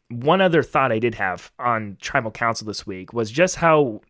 [0.09, 4.01] One other thought I did have on Tribal Council this week was just how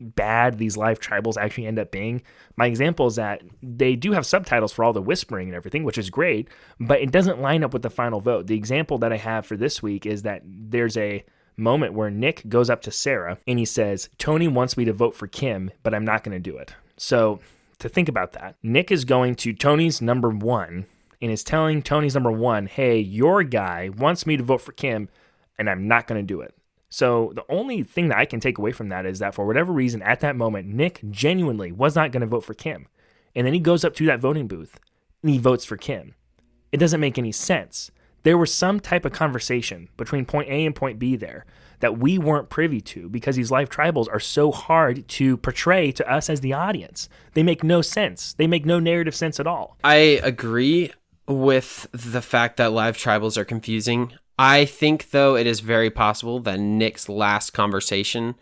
[0.00, 2.22] bad these live tribals actually end up being.
[2.56, 5.98] My example is that they do have subtitles for all the whispering and everything, which
[5.98, 8.46] is great, but it doesn't line up with the final vote.
[8.46, 11.24] The example that I have for this week is that there's a
[11.56, 15.14] moment where Nick goes up to Sarah and he says, Tony wants me to vote
[15.14, 16.74] for Kim, but I'm not going to do it.
[16.96, 17.40] So,
[17.78, 20.86] to think about that, Nick is going to Tony's number one
[21.20, 25.08] and is telling Tony's number one, hey, your guy wants me to vote for Kim,
[25.58, 26.54] and I'm not going to do it.
[26.88, 29.72] So, the only thing that I can take away from that is that for whatever
[29.72, 32.86] reason, at that moment, Nick genuinely was not going to vote for Kim.
[33.34, 34.80] And then he goes up to that voting booth
[35.22, 36.14] and he votes for Kim.
[36.72, 37.90] It doesn't make any sense
[38.26, 41.46] there was some type of conversation between point A and point B there
[41.78, 46.10] that we weren't privy to because these life tribals are so hard to portray to
[46.10, 47.08] us as the audience.
[47.34, 48.32] They make no sense.
[48.32, 49.76] They make no narrative sense at all.
[49.84, 50.90] I agree
[51.28, 54.14] with the fact that live tribals are confusing.
[54.36, 58.34] I think though it is very possible that Nick's last conversation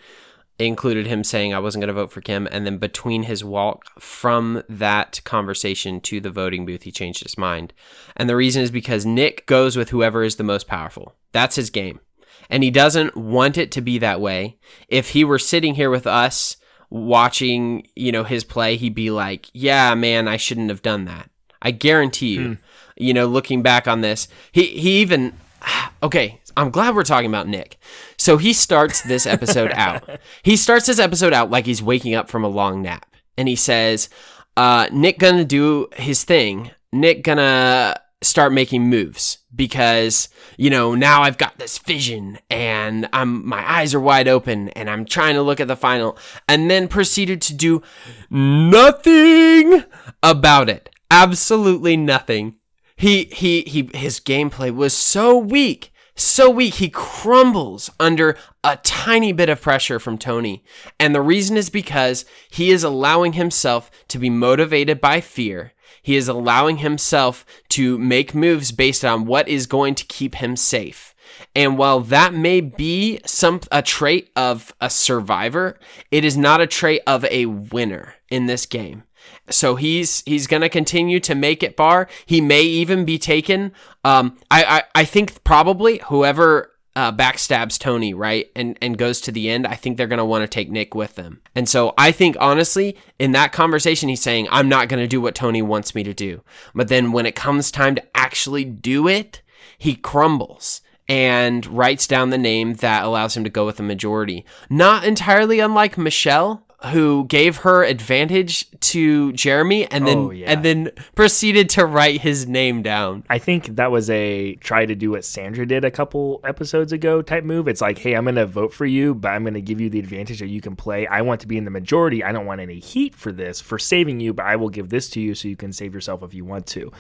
[0.59, 2.47] included him saying I wasn't going to vote for Kim.
[2.51, 7.37] And then between his walk from that conversation to the voting booth, he changed his
[7.37, 7.73] mind.
[8.17, 11.14] And the reason is because Nick goes with whoever is the most powerful.
[11.33, 12.01] That's his game.
[12.49, 14.59] And he doesn't want it to be that way.
[14.88, 16.57] If he were sitting here with us
[16.90, 21.31] watching, you know, his play, he'd be like, yeah, man, I shouldn't have done that.
[21.62, 22.55] I guarantee you, hmm.
[22.97, 25.33] you know, looking back on this, he, he even,
[26.03, 27.79] okay, I'm glad we're talking about Nick.
[28.17, 30.09] So he starts this episode out.
[30.43, 33.14] He starts this episode out like he's waking up from a long nap.
[33.37, 34.09] And he says,
[34.57, 36.71] uh, Nick gonna do his thing.
[36.93, 43.47] Nick gonna start making moves because you know now I've got this vision and I'm
[43.47, 46.88] my eyes are wide open and I'm trying to look at the final and then
[46.88, 47.83] proceeded to do
[48.31, 49.85] nothing
[50.23, 52.57] about it absolutely nothing
[52.97, 59.33] he he he his gameplay was so weak so weak he crumbles under a tiny
[59.33, 60.64] bit of pressure from Tony
[60.98, 65.74] and the reason is because he is allowing himself to be motivated by fear
[66.05, 70.55] he is allowing himself to make moves based on what is going to keep him
[70.55, 71.14] safe.
[71.57, 75.79] And while that may be some a trait of a survivor,
[76.11, 79.05] it is not a trait of a winner in this game.
[79.50, 82.09] So he's he's gonna continue to make it far.
[82.24, 83.72] He may even be taken.
[84.02, 89.33] Um, I, I I think probably whoever uh, backstabs Tony, right, and and goes to
[89.33, 91.42] the end, I think they're gonna want to take Nick with them.
[91.54, 95.35] And so I think honestly, in that conversation, he's saying, "I'm not gonna do what
[95.35, 96.42] Tony wants me to do."
[96.74, 99.42] But then when it comes time to actually do it,
[99.76, 104.44] he crumbles and writes down the name that allows him to go with the majority.
[104.70, 110.51] Not entirely unlike Michelle, who gave her advantage to Jeremy and then Oh, yeah.
[110.51, 113.25] and then proceeded to write his name down.
[113.31, 117.23] I think that was a try to do what Sandra did a couple episodes ago
[117.23, 117.68] type move.
[117.68, 119.88] It's like, hey, I'm going to vote for you, but I'm going to give you
[119.88, 121.07] the advantage that you can play.
[121.07, 122.23] I want to be in the majority.
[122.23, 125.09] I don't want any heat for this, for saving you, but I will give this
[125.11, 126.92] to you so you can save yourself if you want to.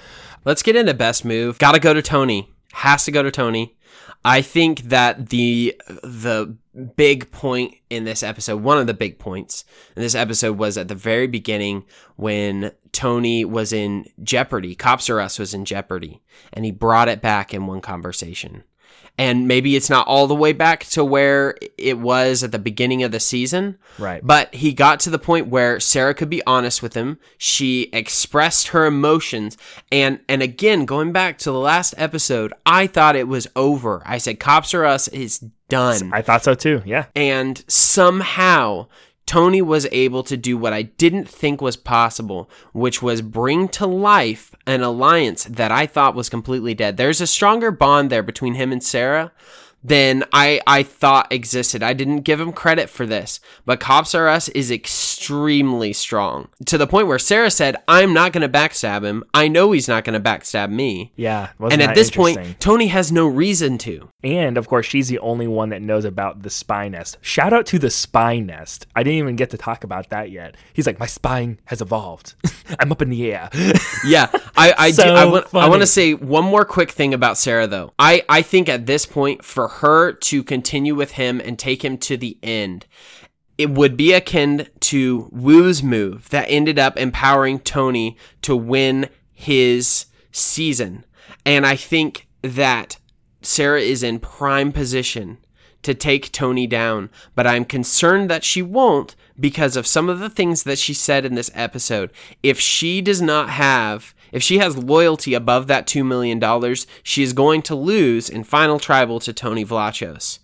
[0.44, 1.58] Let's get into best move.
[1.58, 2.48] Got to go to Tony.
[2.72, 3.76] Has to go to Tony.
[4.24, 6.56] I think that the the
[6.96, 10.88] big point in this episode, one of the big points in this episode was at
[10.88, 11.84] the very beginning
[12.16, 14.74] when Tony was in jeopardy.
[14.74, 18.64] Cops R Us was in jeopardy, and he brought it back in one conversation.
[19.16, 23.04] And maybe it's not all the way back to where it was at the beginning
[23.04, 24.20] of the season, Right.
[24.26, 27.18] but he got to the point where Sarah could be honest with him.
[27.38, 29.56] She expressed her emotions.
[29.92, 34.02] And and again, going back to the last episode, I thought it was over.
[34.04, 36.10] I said Cops R Us is done.
[36.12, 36.82] I thought so too.
[36.84, 37.06] Yeah.
[37.14, 38.88] And somehow
[39.26, 43.86] Tony was able to do what I didn't think was possible, which was bring to
[43.86, 46.96] life an alliance that I thought was completely dead.
[46.96, 49.32] There's a stronger bond there between him and Sarah
[49.84, 51.82] than I, I thought existed.
[51.82, 56.78] I didn't give him credit for this, but Cops R Us is extremely strong to
[56.78, 59.24] the point where Sarah said, I'm not going to backstab him.
[59.34, 61.12] I know he's not going to backstab me.
[61.16, 61.50] Yeah.
[61.60, 64.08] And at this point, Tony has no reason to.
[64.22, 67.18] And of course, she's the only one that knows about the spy nest.
[67.20, 68.86] Shout out to the spy nest.
[68.96, 70.56] I didn't even get to talk about that yet.
[70.72, 72.34] He's like, my spine has evolved.
[72.78, 73.50] I'm up in the air.
[74.06, 77.38] Yeah, I I, do, I want I want to say one more quick thing about
[77.38, 77.94] Sarah though.
[77.98, 81.98] I I think at this point for her to continue with him and take him
[81.98, 82.86] to the end,
[83.56, 90.06] it would be akin to Woo's move that ended up empowering Tony to win his
[90.32, 91.04] season.
[91.46, 92.98] And I think that
[93.42, 95.38] Sarah is in prime position
[95.82, 100.30] to take Tony down, but I'm concerned that she won't because of some of the
[100.30, 102.10] things that she said in this episode.
[102.42, 106.42] If she does not have, if she has loyalty above that $2 million,
[107.04, 110.40] she is going to lose in Final Tribal to Tony Vlachos.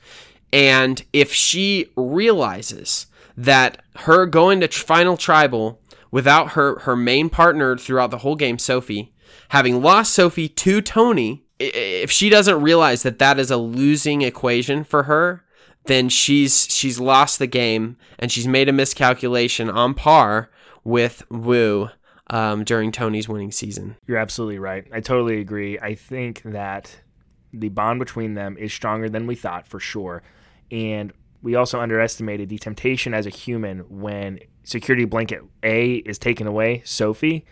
[0.53, 5.81] And if she realizes that her going to Final Tribal
[6.13, 9.13] without her, her main partner throughout the whole game, Sophie,
[9.49, 14.85] having lost Sophie to Tony, if she doesn't realize that that is a losing equation
[14.85, 15.45] for her,
[15.87, 20.49] then she's she's lost the game and she's made a miscalculation on par
[20.85, 21.91] with Woo
[22.31, 23.97] um, during Tony's winning season.
[24.07, 24.87] You're absolutely right.
[24.93, 25.79] I totally agree.
[25.79, 26.97] I think that
[27.53, 30.23] the bond between them is stronger than we thought for sure.
[30.71, 31.13] And
[31.43, 36.83] we also underestimated the temptation as a human when security blanket A is taken away,
[36.85, 37.45] Sophie.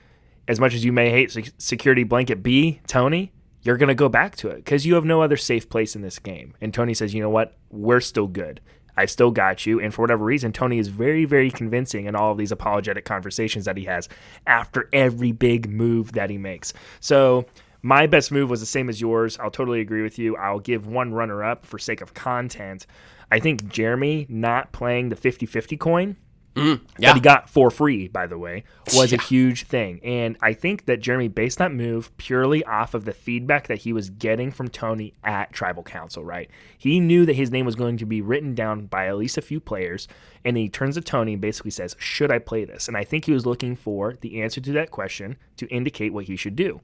[0.46, 4.36] As much as you may hate security blanket B, Tony, you're going to go back
[4.36, 6.54] to it because you have no other safe place in this game.
[6.60, 7.58] And Tony says, you know what?
[7.70, 8.60] We're still good.
[8.98, 9.80] I still got you.
[9.80, 13.64] And for whatever reason, Tony is very, very convincing in all of these apologetic conversations
[13.64, 14.08] that he has
[14.44, 16.72] after every big move that he makes.
[16.98, 17.46] So
[17.80, 19.38] my best move was the same as yours.
[19.38, 20.36] I'll totally agree with you.
[20.36, 22.88] I'll give one runner up for sake of content.
[23.30, 26.16] I think Jeremy not playing the 50 50 coin
[26.54, 26.84] Mm-hmm.
[26.98, 27.10] yeah.
[27.10, 30.00] that he got for free, by the way, was a huge thing.
[30.02, 33.92] And I think that Jeremy based that move purely off of the feedback that he
[33.92, 36.50] was getting from Tony at Tribal Council, right?
[36.76, 39.42] He knew that his name was going to be written down by at least a
[39.42, 40.08] few players.
[40.44, 42.88] And he turns to Tony and basically says, Should I play this?
[42.88, 46.24] And I think he was looking for the answer to that question to indicate what
[46.24, 46.80] he should do.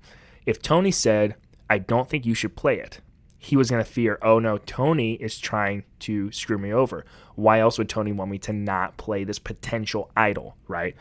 [0.46, 1.34] If Tony said,
[1.68, 3.00] I don't think you should play it,
[3.44, 7.04] he was going to fear, oh no, Tony is trying to screw me over.
[7.34, 10.96] Why else would Tony want me to not play this potential idol, right?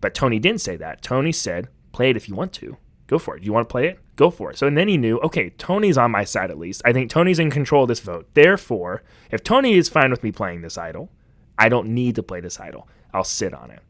[0.00, 1.02] But Tony didn't say that.
[1.02, 2.76] Tony said, play it if you want to.
[3.08, 3.42] Go for it.
[3.42, 3.98] You want to play it?
[4.14, 4.58] Go for it.
[4.58, 6.82] So and then he knew, okay, Tony's on my side at least.
[6.84, 8.28] I think Tony's in control of this vote.
[8.34, 11.10] Therefore, if Tony is fine with me playing this idol,
[11.58, 12.86] I don't need to play this idol.
[13.12, 13.80] I'll sit on it.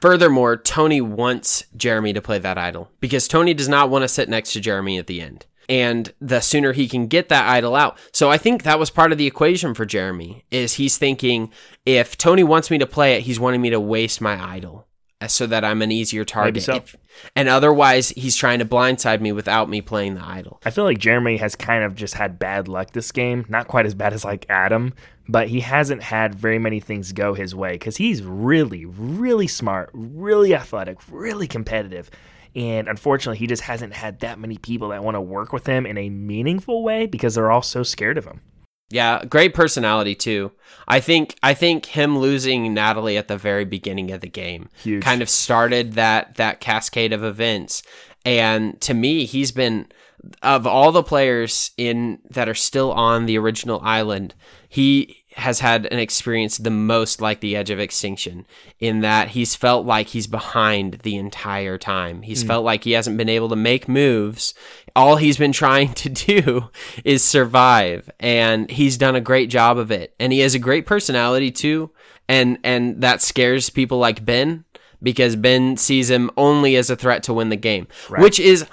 [0.00, 4.28] Furthermore, Tony wants Jeremy to play that idol because Tony does not want to sit
[4.28, 5.46] next to Jeremy at the end.
[5.68, 7.98] And the sooner he can get that idol out.
[8.12, 11.50] So I think that was part of the equation for Jeremy is he's thinking
[11.84, 14.86] if Tony wants me to play it, he's wanting me to waste my idol
[15.20, 16.62] uh, so that I'm an easier target.
[16.62, 16.76] so.
[16.76, 16.96] If-
[17.34, 20.60] and otherwise he's trying to blindside me without me playing the idol.
[20.64, 23.46] I feel like Jeremy has kind of just had bad luck this game.
[23.48, 24.92] Not quite as bad as like Adam,
[25.28, 29.90] but he hasn't had very many things go his way because he's really, really smart,
[29.92, 32.10] really athletic, really competitive.
[32.56, 35.84] And unfortunately, he just hasn't had that many people that want to work with him
[35.84, 38.40] in a meaningful way because they're all so scared of him.
[38.88, 40.52] Yeah, great personality too.
[40.88, 45.02] I think I think him losing Natalie at the very beginning of the game Huge.
[45.02, 47.82] kind of started that that cascade of events.
[48.24, 49.88] And to me, he's been
[50.42, 54.34] of all the players in that are still on the original island,
[54.68, 58.46] he has had an experience the most like the edge of extinction
[58.80, 62.22] in that he's felt like he's behind the entire time.
[62.22, 62.48] He's hmm.
[62.48, 64.54] felt like he hasn't been able to make moves.
[64.94, 66.70] All he's been trying to do
[67.04, 70.14] is survive and he's done a great job of it.
[70.18, 71.90] And he has a great personality too.
[72.28, 74.64] And and that scares people like Ben
[75.02, 78.64] because Ben sees him only as a threat to win the game, which is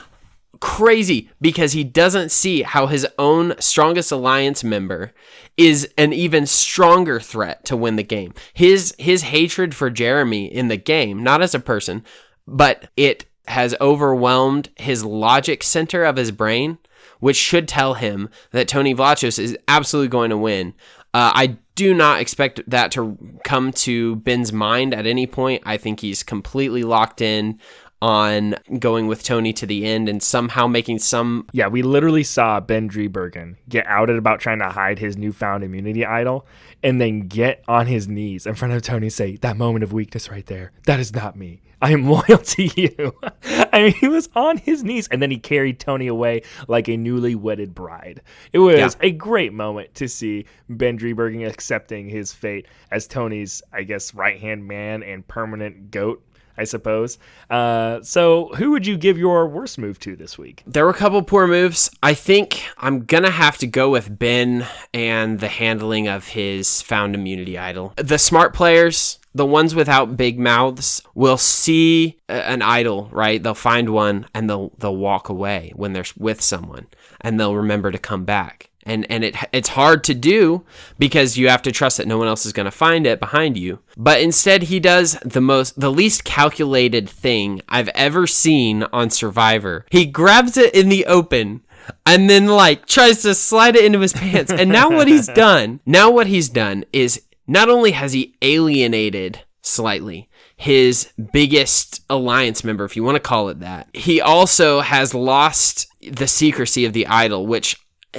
[0.60, 5.12] crazy because he doesn't see how his own strongest alliance member
[5.58, 8.34] is an even stronger threat to win the game.
[8.54, 12.04] His his hatred for Jeremy in the game, not as a person,
[12.48, 16.78] but it has overwhelmed his logic center of his brain,
[17.20, 20.74] which should tell him that Tony Vlachos is absolutely going to win.
[21.14, 25.64] Uh, I do not expect that to come to Ben's mind at any point.
[25.66, 27.60] I think he's completely locked in
[28.04, 32.60] on going with Tony to the end and somehow making some Yeah, we literally saw
[32.60, 36.46] Ben Driebergen get outed about trying to hide his newfound immunity idol
[36.84, 39.94] and then get on his knees in front of Tony and say, That moment of
[39.94, 41.62] weakness right there, that is not me.
[41.82, 43.14] I am loyal to you.
[43.72, 46.98] I mean, he was on his knees and then he carried Tony away like a
[46.98, 48.22] newly wedded bride.
[48.52, 48.90] It was Yeah.
[49.00, 54.42] a great moment to see Ben Driebergen accepting his fate as Tony's, I guess, right
[54.42, 56.22] hand man and permanent goat.
[56.58, 57.18] I suppose.
[57.50, 60.64] Uh, so, who would you give your worst move to this week?
[60.68, 61.90] There were a couple poor moves.
[62.02, 67.16] I think I'm gonna have to go with Ben and the handling of his found
[67.16, 67.94] immunity idol.
[67.98, 73.42] The smart players, the ones without big mouths, will see an idol, right?
[73.42, 76.88] They'll find one and they'll they'll walk away when they're with someone,
[77.22, 78.70] and they'll remember to come back.
[78.86, 80.66] And and it it's hard to do
[81.00, 83.58] because you have to trust that no one else is going to find it behind
[83.58, 83.80] you.
[83.98, 89.86] But instead he does the most the least calculated thing I've ever seen on Survivor.
[89.90, 91.62] He grabs it in the open
[92.06, 94.52] and then like tries to slide it into his pants.
[94.52, 99.42] And now what he's done, now what he's done is not only has he alienated
[99.62, 105.14] slightly his biggest alliance member, if you want to call it that, he also has
[105.14, 107.76] lost the secrecy of the idol, which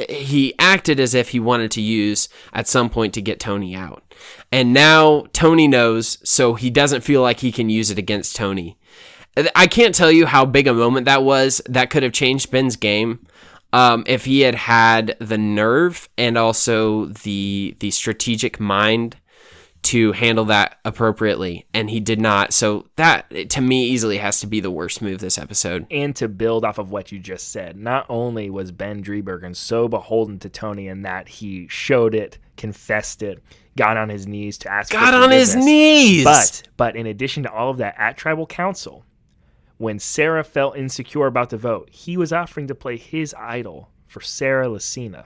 [0.08, 4.02] he acted as if he wanted to use at some point to get Tony out.
[4.50, 8.78] And now Tony knows, so he doesn't feel like he can use it against Tony.
[9.54, 11.60] I can't tell you how big a moment that was.
[11.66, 13.26] That could have changed Ben's game.
[13.72, 19.16] Um, if he had had the nerve and also the the strategic mind
[19.84, 22.52] to handle that appropriately, and he did not.
[22.52, 25.86] So that to me easily has to be the worst move this episode.
[25.90, 29.86] and to build off of what you just said, not only was Ben Driebergen so
[29.88, 33.42] beholden to Tony in that he showed it, confessed it,
[33.76, 36.24] got on his knees to ask for Got on his knees.
[36.24, 39.04] But but in addition to all of that, at Tribal Council,
[39.76, 44.20] when Sarah felt insecure about the vote, he was offering to play his idol for
[44.20, 45.24] Sarah Lacina,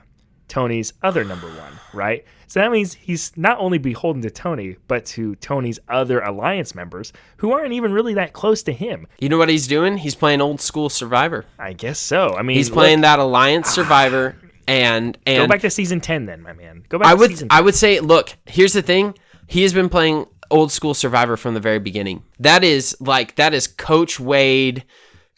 [0.48, 2.24] Tony's other number one, right?
[2.46, 7.12] So that means he's not only beholden to Tony, but to Tony's other alliance members
[7.36, 9.06] who aren't even really that close to him.
[9.20, 9.98] You know what he's doing?
[9.98, 11.44] He's playing old school Survivor.
[11.58, 12.34] I guess so.
[12.34, 14.36] I mean, He's look- playing that Alliance Survivor.
[14.66, 16.84] And and Go back to season ten, then, my man.
[16.88, 17.08] Go back.
[17.08, 19.14] I to would Season I would say, look, here's the thing.
[19.46, 22.22] He has been playing old school Survivor from the very beginning.
[22.38, 24.84] That is like that is Coach Wade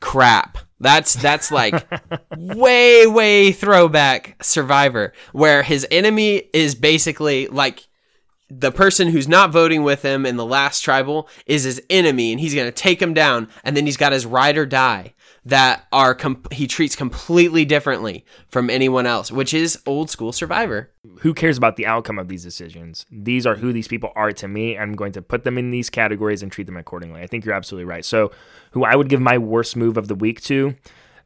[0.00, 0.58] crap.
[0.80, 1.86] That's that's like
[2.36, 7.86] way way throwback Survivor where his enemy is basically like
[8.48, 12.40] the person who's not voting with him in the last tribal is his enemy and
[12.40, 15.14] he's going to take him down and then he's got his ride or die
[15.44, 20.90] that are com- he treats completely differently from anyone else which is old school survivor
[21.20, 23.06] who cares about the outcome of these decisions?
[23.10, 24.76] These are who these people are to me.
[24.76, 27.22] I'm going to put them in these categories and treat them accordingly.
[27.22, 28.04] I think you're absolutely right.
[28.04, 28.30] So,
[28.72, 30.76] who I would give my worst move of the week to,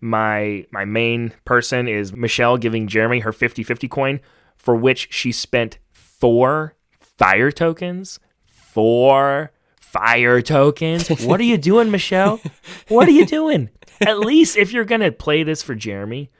[0.01, 4.21] my my main person is Michelle giving Jeremy her 50-50 coin
[4.57, 8.21] for which she spent 4 fire tokens.
[8.47, 9.53] 4
[9.95, 11.09] fire tokens.
[11.25, 12.41] What are you doing, Michelle?
[12.89, 13.71] What are you doing?
[14.01, 16.31] At least if you're going to play this for Jeremy,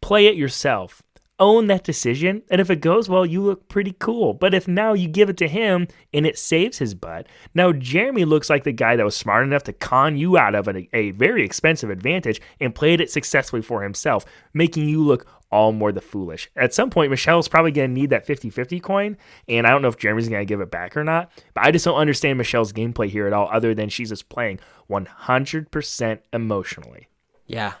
[0.00, 1.02] play it yourself
[1.42, 2.42] own that decision.
[2.50, 4.32] And if it goes well, you look pretty cool.
[4.32, 8.24] But if now you give it to him and it saves his butt, now Jeremy
[8.24, 11.10] looks like the guy that was smart enough to con you out of a, a
[11.10, 14.24] very expensive advantage and played it successfully for himself,
[14.54, 16.50] making you look all more the foolish.
[16.56, 19.16] At some point, Michelle's probably going to need that 50 50 coin.
[19.48, 21.30] And I don't know if Jeremy's going to give it back or not.
[21.54, 24.58] But I just don't understand Michelle's gameplay here at all, other than she's just playing
[24.90, 27.08] 100% emotionally.
[27.46, 27.74] yeah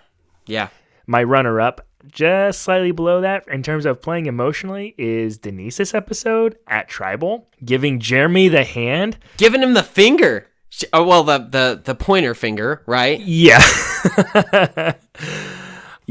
[0.46, 0.68] yeah
[1.06, 6.56] My runner up, just slightly below that in terms of playing emotionally, is Denise's episode
[6.66, 9.18] at Tribal, giving Jeremy the hand.
[9.36, 10.48] giving him the finger
[10.94, 13.60] oh well the the the pointer finger right Yeah.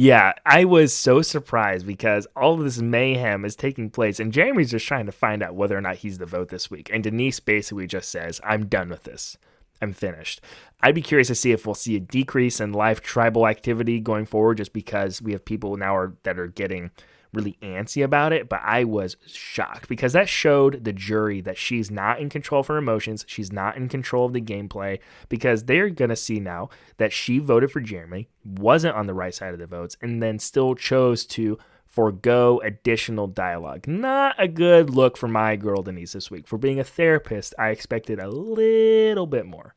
[0.01, 4.71] yeah, I was so surprised because all of this mayhem is taking place, and Jeremy's
[4.71, 6.89] just trying to find out whether or not he's the vote this week.
[6.91, 9.37] And Denise basically just says, I'm done with this.
[9.79, 10.41] I'm finished.
[10.81, 14.25] I'd be curious to see if we'll see a decrease in live tribal activity going
[14.25, 16.89] forward just because we have people now are, that are getting
[17.34, 18.49] really antsy about it.
[18.49, 22.67] But I was shocked because that showed the jury that she's not in control of
[22.67, 23.25] her emotions.
[23.27, 27.39] She's not in control of the gameplay because they're going to see now that she
[27.39, 31.25] voted for Jeremy, wasn't on the right side of the votes, and then still chose
[31.27, 33.88] to forego additional dialogue.
[33.88, 36.47] Not a good look for my girl Denise this week.
[36.47, 39.75] For being a therapist, I expected a little bit more.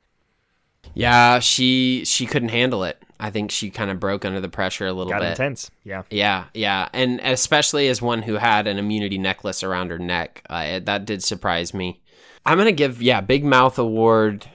[0.92, 4.86] Yeah she she couldn't handle it i think she kind of broke under the pressure
[4.86, 5.70] a little Got bit intense.
[5.84, 6.02] Yeah.
[6.10, 10.64] Yeah, yeah, and especially as one who had an immunity necklace around her neck, uh,
[10.66, 12.00] it- that did surprise me.
[12.44, 14.46] I'm gonna give yeah, Big Mouth Award.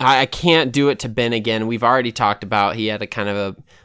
[0.00, 1.66] I, I can't do it to Ben again.
[1.66, 3.36] We've already talked about he had a kind of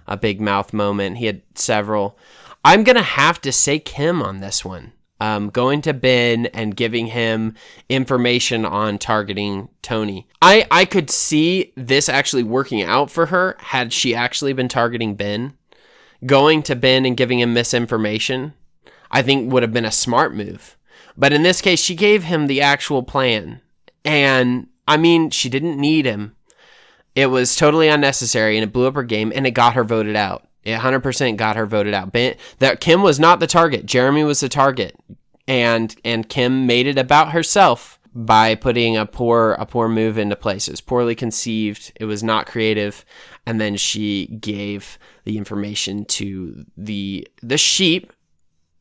[0.08, 1.18] a, a big mouth moment.
[1.18, 2.18] He had several.
[2.64, 4.94] I'm gonna have to say Kim on this one.
[5.22, 7.56] Um, going to Ben and giving him
[7.90, 10.28] information on targeting Tony.
[10.42, 15.16] I I could see this actually working out for her had she actually been targeting
[15.16, 15.56] Ben
[16.26, 18.54] going to Ben and giving him misinformation,
[19.12, 20.78] I think would have been a smart move.
[21.18, 23.62] But in this case, she gave him the actual plan.
[24.06, 26.36] And I mean, she didn't need him.
[27.16, 30.16] It was totally unnecessary and it blew up her game and it got her voted
[30.16, 30.48] out.
[30.64, 32.12] It 100% got her voted out.
[32.12, 33.86] Ben, that Kim was not the target.
[33.86, 34.96] Jeremy was the target.
[35.48, 40.36] And and Kim made it about herself by putting a poor a poor move into
[40.36, 40.68] place.
[40.68, 41.92] It was poorly conceived.
[41.96, 43.04] It was not creative,
[43.46, 48.14] and then she gave the information to the the sheep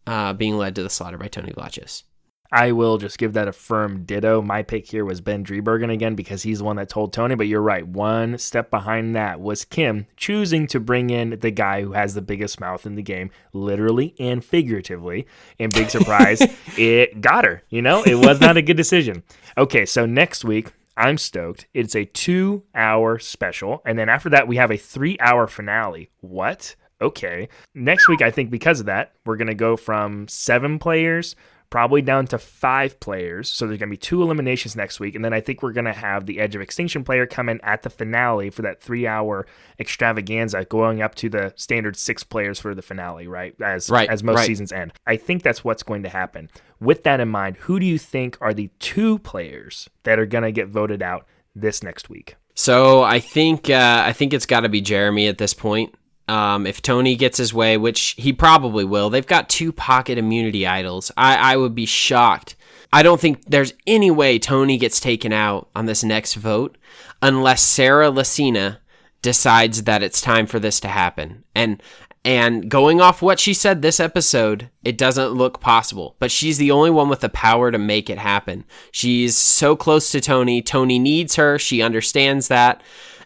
[0.07, 2.03] uh, being led to the slaughter by Tony Vlachos.
[2.51, 4.41] I will just give that a firm ditto.
[4.41, 7.47] My pick here was Ben Driebergen again because he's the one that told Tony, but
[7.47, 7.87] you're right.
[7.87, 12.23] One step behind that was Kim choosing to bring in the guy who has the
[12.23, 15.27] biggest mouth in the game, literally and figuratively.
[15.59, 16.41] And big surprise,
[16.79, 17.63] it got her.
[17.69, 19.25] You know, it was not a good decision.
[19.59, 21.67] Okay, so next week, I'm stoked.
[21.75, 23.83] It's a two hour special.
[23.85, 26.11] And then after that, we have a three hour finale.
[26.21, 26.77] What?
[27.01, 27.49] Okay.
[27.75, 31.37] Next week, I think because of that, we're going to go from seven players
[31.71, 33.49] probably down to five players.
[33.49, 35.15] So there's going to be two eliminations next week.
[35.15, 37.61] And then I think we're going to have the Edge of Extinction player come in
[37.63, 39.47] at the finale for that three hour
[39.79, 43.55] extravaganza, going up to the standard six players for the finale, right?
[43.61, 44.47] As, Right, as most right.
[44.47, 44.93] seasons end.
[45.07, 46.51] I think that's what's going to happen.
[46.81, 50.45] With that in mind, who do you think are the two players that are going
[50.45, 52.37] to get voted out this next week?
[52.55, 55.95] So I think uh, I think it's got to be Jeremy at this point.
[56.29, 60.67] Um, if Tony gets his way, which he probably will, they've got two pocket immunity
[60.67, 61.11] idols.
[61.17, 62.55] I, I would be shocked.
[62.93, 66.77] I don't think there's any way Tony gets taken out on this next vote
[67.23, 68.79] unless Sarah Lacina
[69.23, 71.45] decides that it's time for this to happen.
[71.55, 71.83] And
[72.25, 76.17] and going off what she said this episode, it doesn't look possible.
[76.19, 78.65] But she's the only one with the power to make it happen.
[78.91, 80.61] She's so close to Tony.
[80.61, 81.59] Tony needs her.
[81.59, 82.83] She understands that.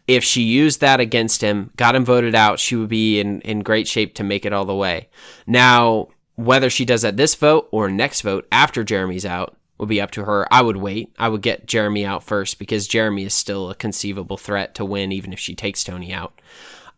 [0.08, 3.60] If she used that against him, got him voted out, she would be in, in
[3.60, 5.08] great shape to make it all the way.
[5.46, 10.00] Now, Whether she does that this vote or next vote after Jeremy's out will be
[10.00, 10.46] up to her.
[10.50, 11.12] I would wait.
[11.18, 15.12] I would get Jeremy out first because Jeremy is still a conceivable threat to win,
[15.12, 16.40] even if she takes Tony out.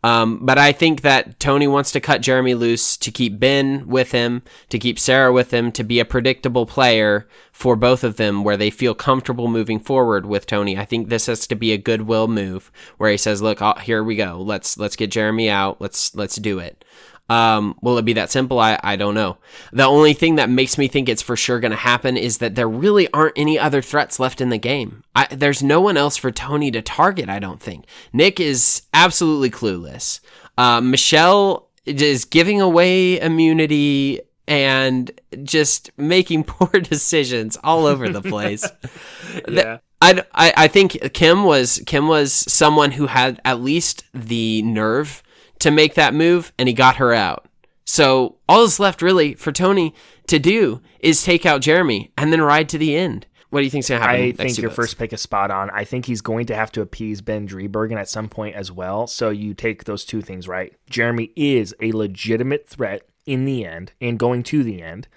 [0.05, 4.11] Um, but I think that Tony wants to cut Jeremy loose to keep Ben with
[4.11, 8.43] him, to keep Sarah with him, to be a predictable player for both of them
[8.43, 10.77] where they feel comfortable moving forward with Tony.
[10.77, 14.15] I think this has to be a goodwill move where he says, "Look, here we
[14.15, 14.39] go.
[14.39, 15.81] Let's let's get Jeremy out.
[15.81, 16.85] Let's let's do it."
[17.27, 18.59] Um, will it be that simple?
[18.59, 19.37] I, I don't know.
[19.73, 22.55] The only thing that makes me think it's for sure going to happen is that
[22.55, 25.03] there really aren't any other threats left in the game.
[25.15, 27.85] I, there's no one else for Tony to target, I don't think.
[28.13, 30.19] Nick is absolutely clueless.
[30.57, 35.11] Uh, Michelle is giving away immunity and
[35.43, 38.69] just making poor decisions all over the place.
[39.47, 39.79] yeah.
[40.01, 45.23] I, I, I think Kim was Kim was someone who had at least the nerve
[45.59, 47.47] to make that move, and he got her out.
[47.85, 49.93] So all that's left really for Tony
[50.27, 53.27] to do is take out Jeremy and then ride to the end.
[53.49, 54.21] What do you think's gonna happen?
[54.21, 54.75] I think your votes?
[54.75, 55.69] first pick is spot on.
[55.69, 59.07] I think he's going to have to appease Ben Driebergen at some point as well.
[59.07, 60.73] So you take those two things right.
[60.89, 65.07] Jeremy is a legitimate threat in the end and going to the end,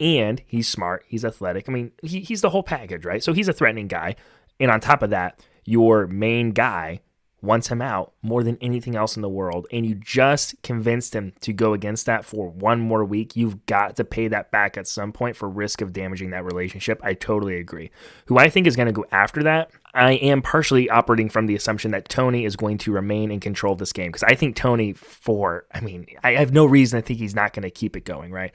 [0.00, 1.04] and he's smart.
[1.06, 1.68] He's athletic.
[1.68, 3.22] I mean, he, he's the whole package, right?
[3.22, 4.16] So he's a threatening guy.
[4.58, 7.00] And on top of that, your main guy
[7.42, 11.32] wants him out more than anything else in the world, and you just convinced him
[11.40, 14.86] to go against that for one more week, you've got to pay that back at
[14.86, 17.00] some point for risk of damaging that relationship.
[17.02, 17.90] I totally agree.
[18.26, 21.56] Who I think is going to go after that, I am partially operating from the
[21.56, 24.56] assumption that Tony is going to remain in control of this game because I think
[24.56, 27.96] Tony, for, I mean, I have no reason to think he's not going to keep
[27.96, 28.52] it going, right?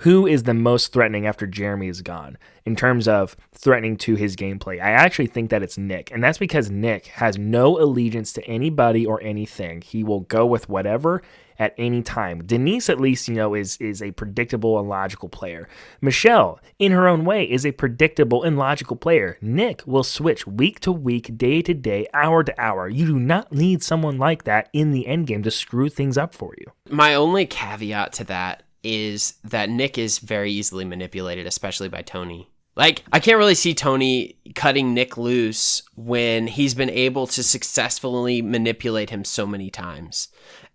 [0.00, 4.34] Who is the most threatening after Jeremy is gone in terms of threatening to his
[4.34, 4.80] gameplay.
[4.80, 9.04] I actually think that it's Nick, and that's because Nick has no allegiance to anybody
[9.04, 9.82] or anything.
[9.82, 11.22] He will go with whatever
[11.58, 12.42] at any time.
[12.46, 15.68] Denise, at least, you know, is is a predictable and logical player.
[16.00, 19.36] Michelle, in her own way, is a predictable and logical player.
[19.42, 22.88] Nick will switch week to week, day to day, hour to hour.
[22.88, 26.34] You do not need someone like that in the end game to screw things up
[26.34, 26.72] for you.
[26.88, 32.50] My only caveat to that is that Nick is very easily manipulated, especially by Tony.
[32.76, 38.42] Like, I can't really see Tony cutting Nick loose when he's been able to successfully
[38.42, 40.28] manipulate him so many times.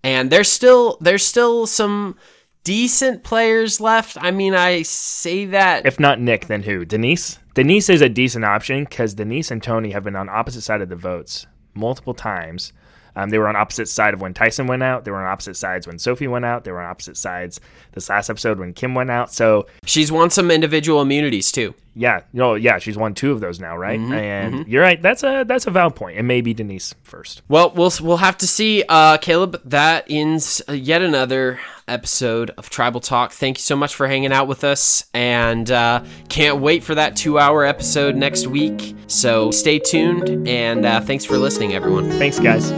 [0.03, 2.17] And there's still there's still some
[2.63, 4.17] decent players left.
[4.19, 6.85] I mean, I say that if not Nick, then who?
[6.85, 7.39] Denise.
[7.55, 10.89] Denise is a decent option because Denise and Tony have been on opposite side of
[10.89, 12.73] the votes multiple times.
[13.15, 15.05] Um, they were on opposite side of when Tyson went out.
[15.05, 16.63] They were on opposite sides when Sophie went out.
[16.63, 17.59] They were on opposite sides
[17.93, 19.31] this last episode when Kim went out.
[19.31, 21.73] So she's won some individual immunities too.
[21.97, 23.99] Yeah, you know, yeah, she's won two of those now, right?
[23.99, 24.69] Mm-hmm, and mm-hmm.
[24.69, 25.01] you're right.
[25.01, 26.17] That's a that's a valid point.
[26.17, 27.41] And maybe Denise first.
[27.47, 28.83] Well, we'll we'll have to see.
[28.87, 33.31] Uh, Caleb, that ends yet another episode of Tribal Talk.
[33.31, 37.15] Thank you so much for hanging out with us, and uh, can't wait for that
[37.15, 38.95] two hour episode next week.
[39.07, 42.09] So stay tuned, and uh, thanks for listening, everyone.
[42.11, 42.71] Thanks, guys.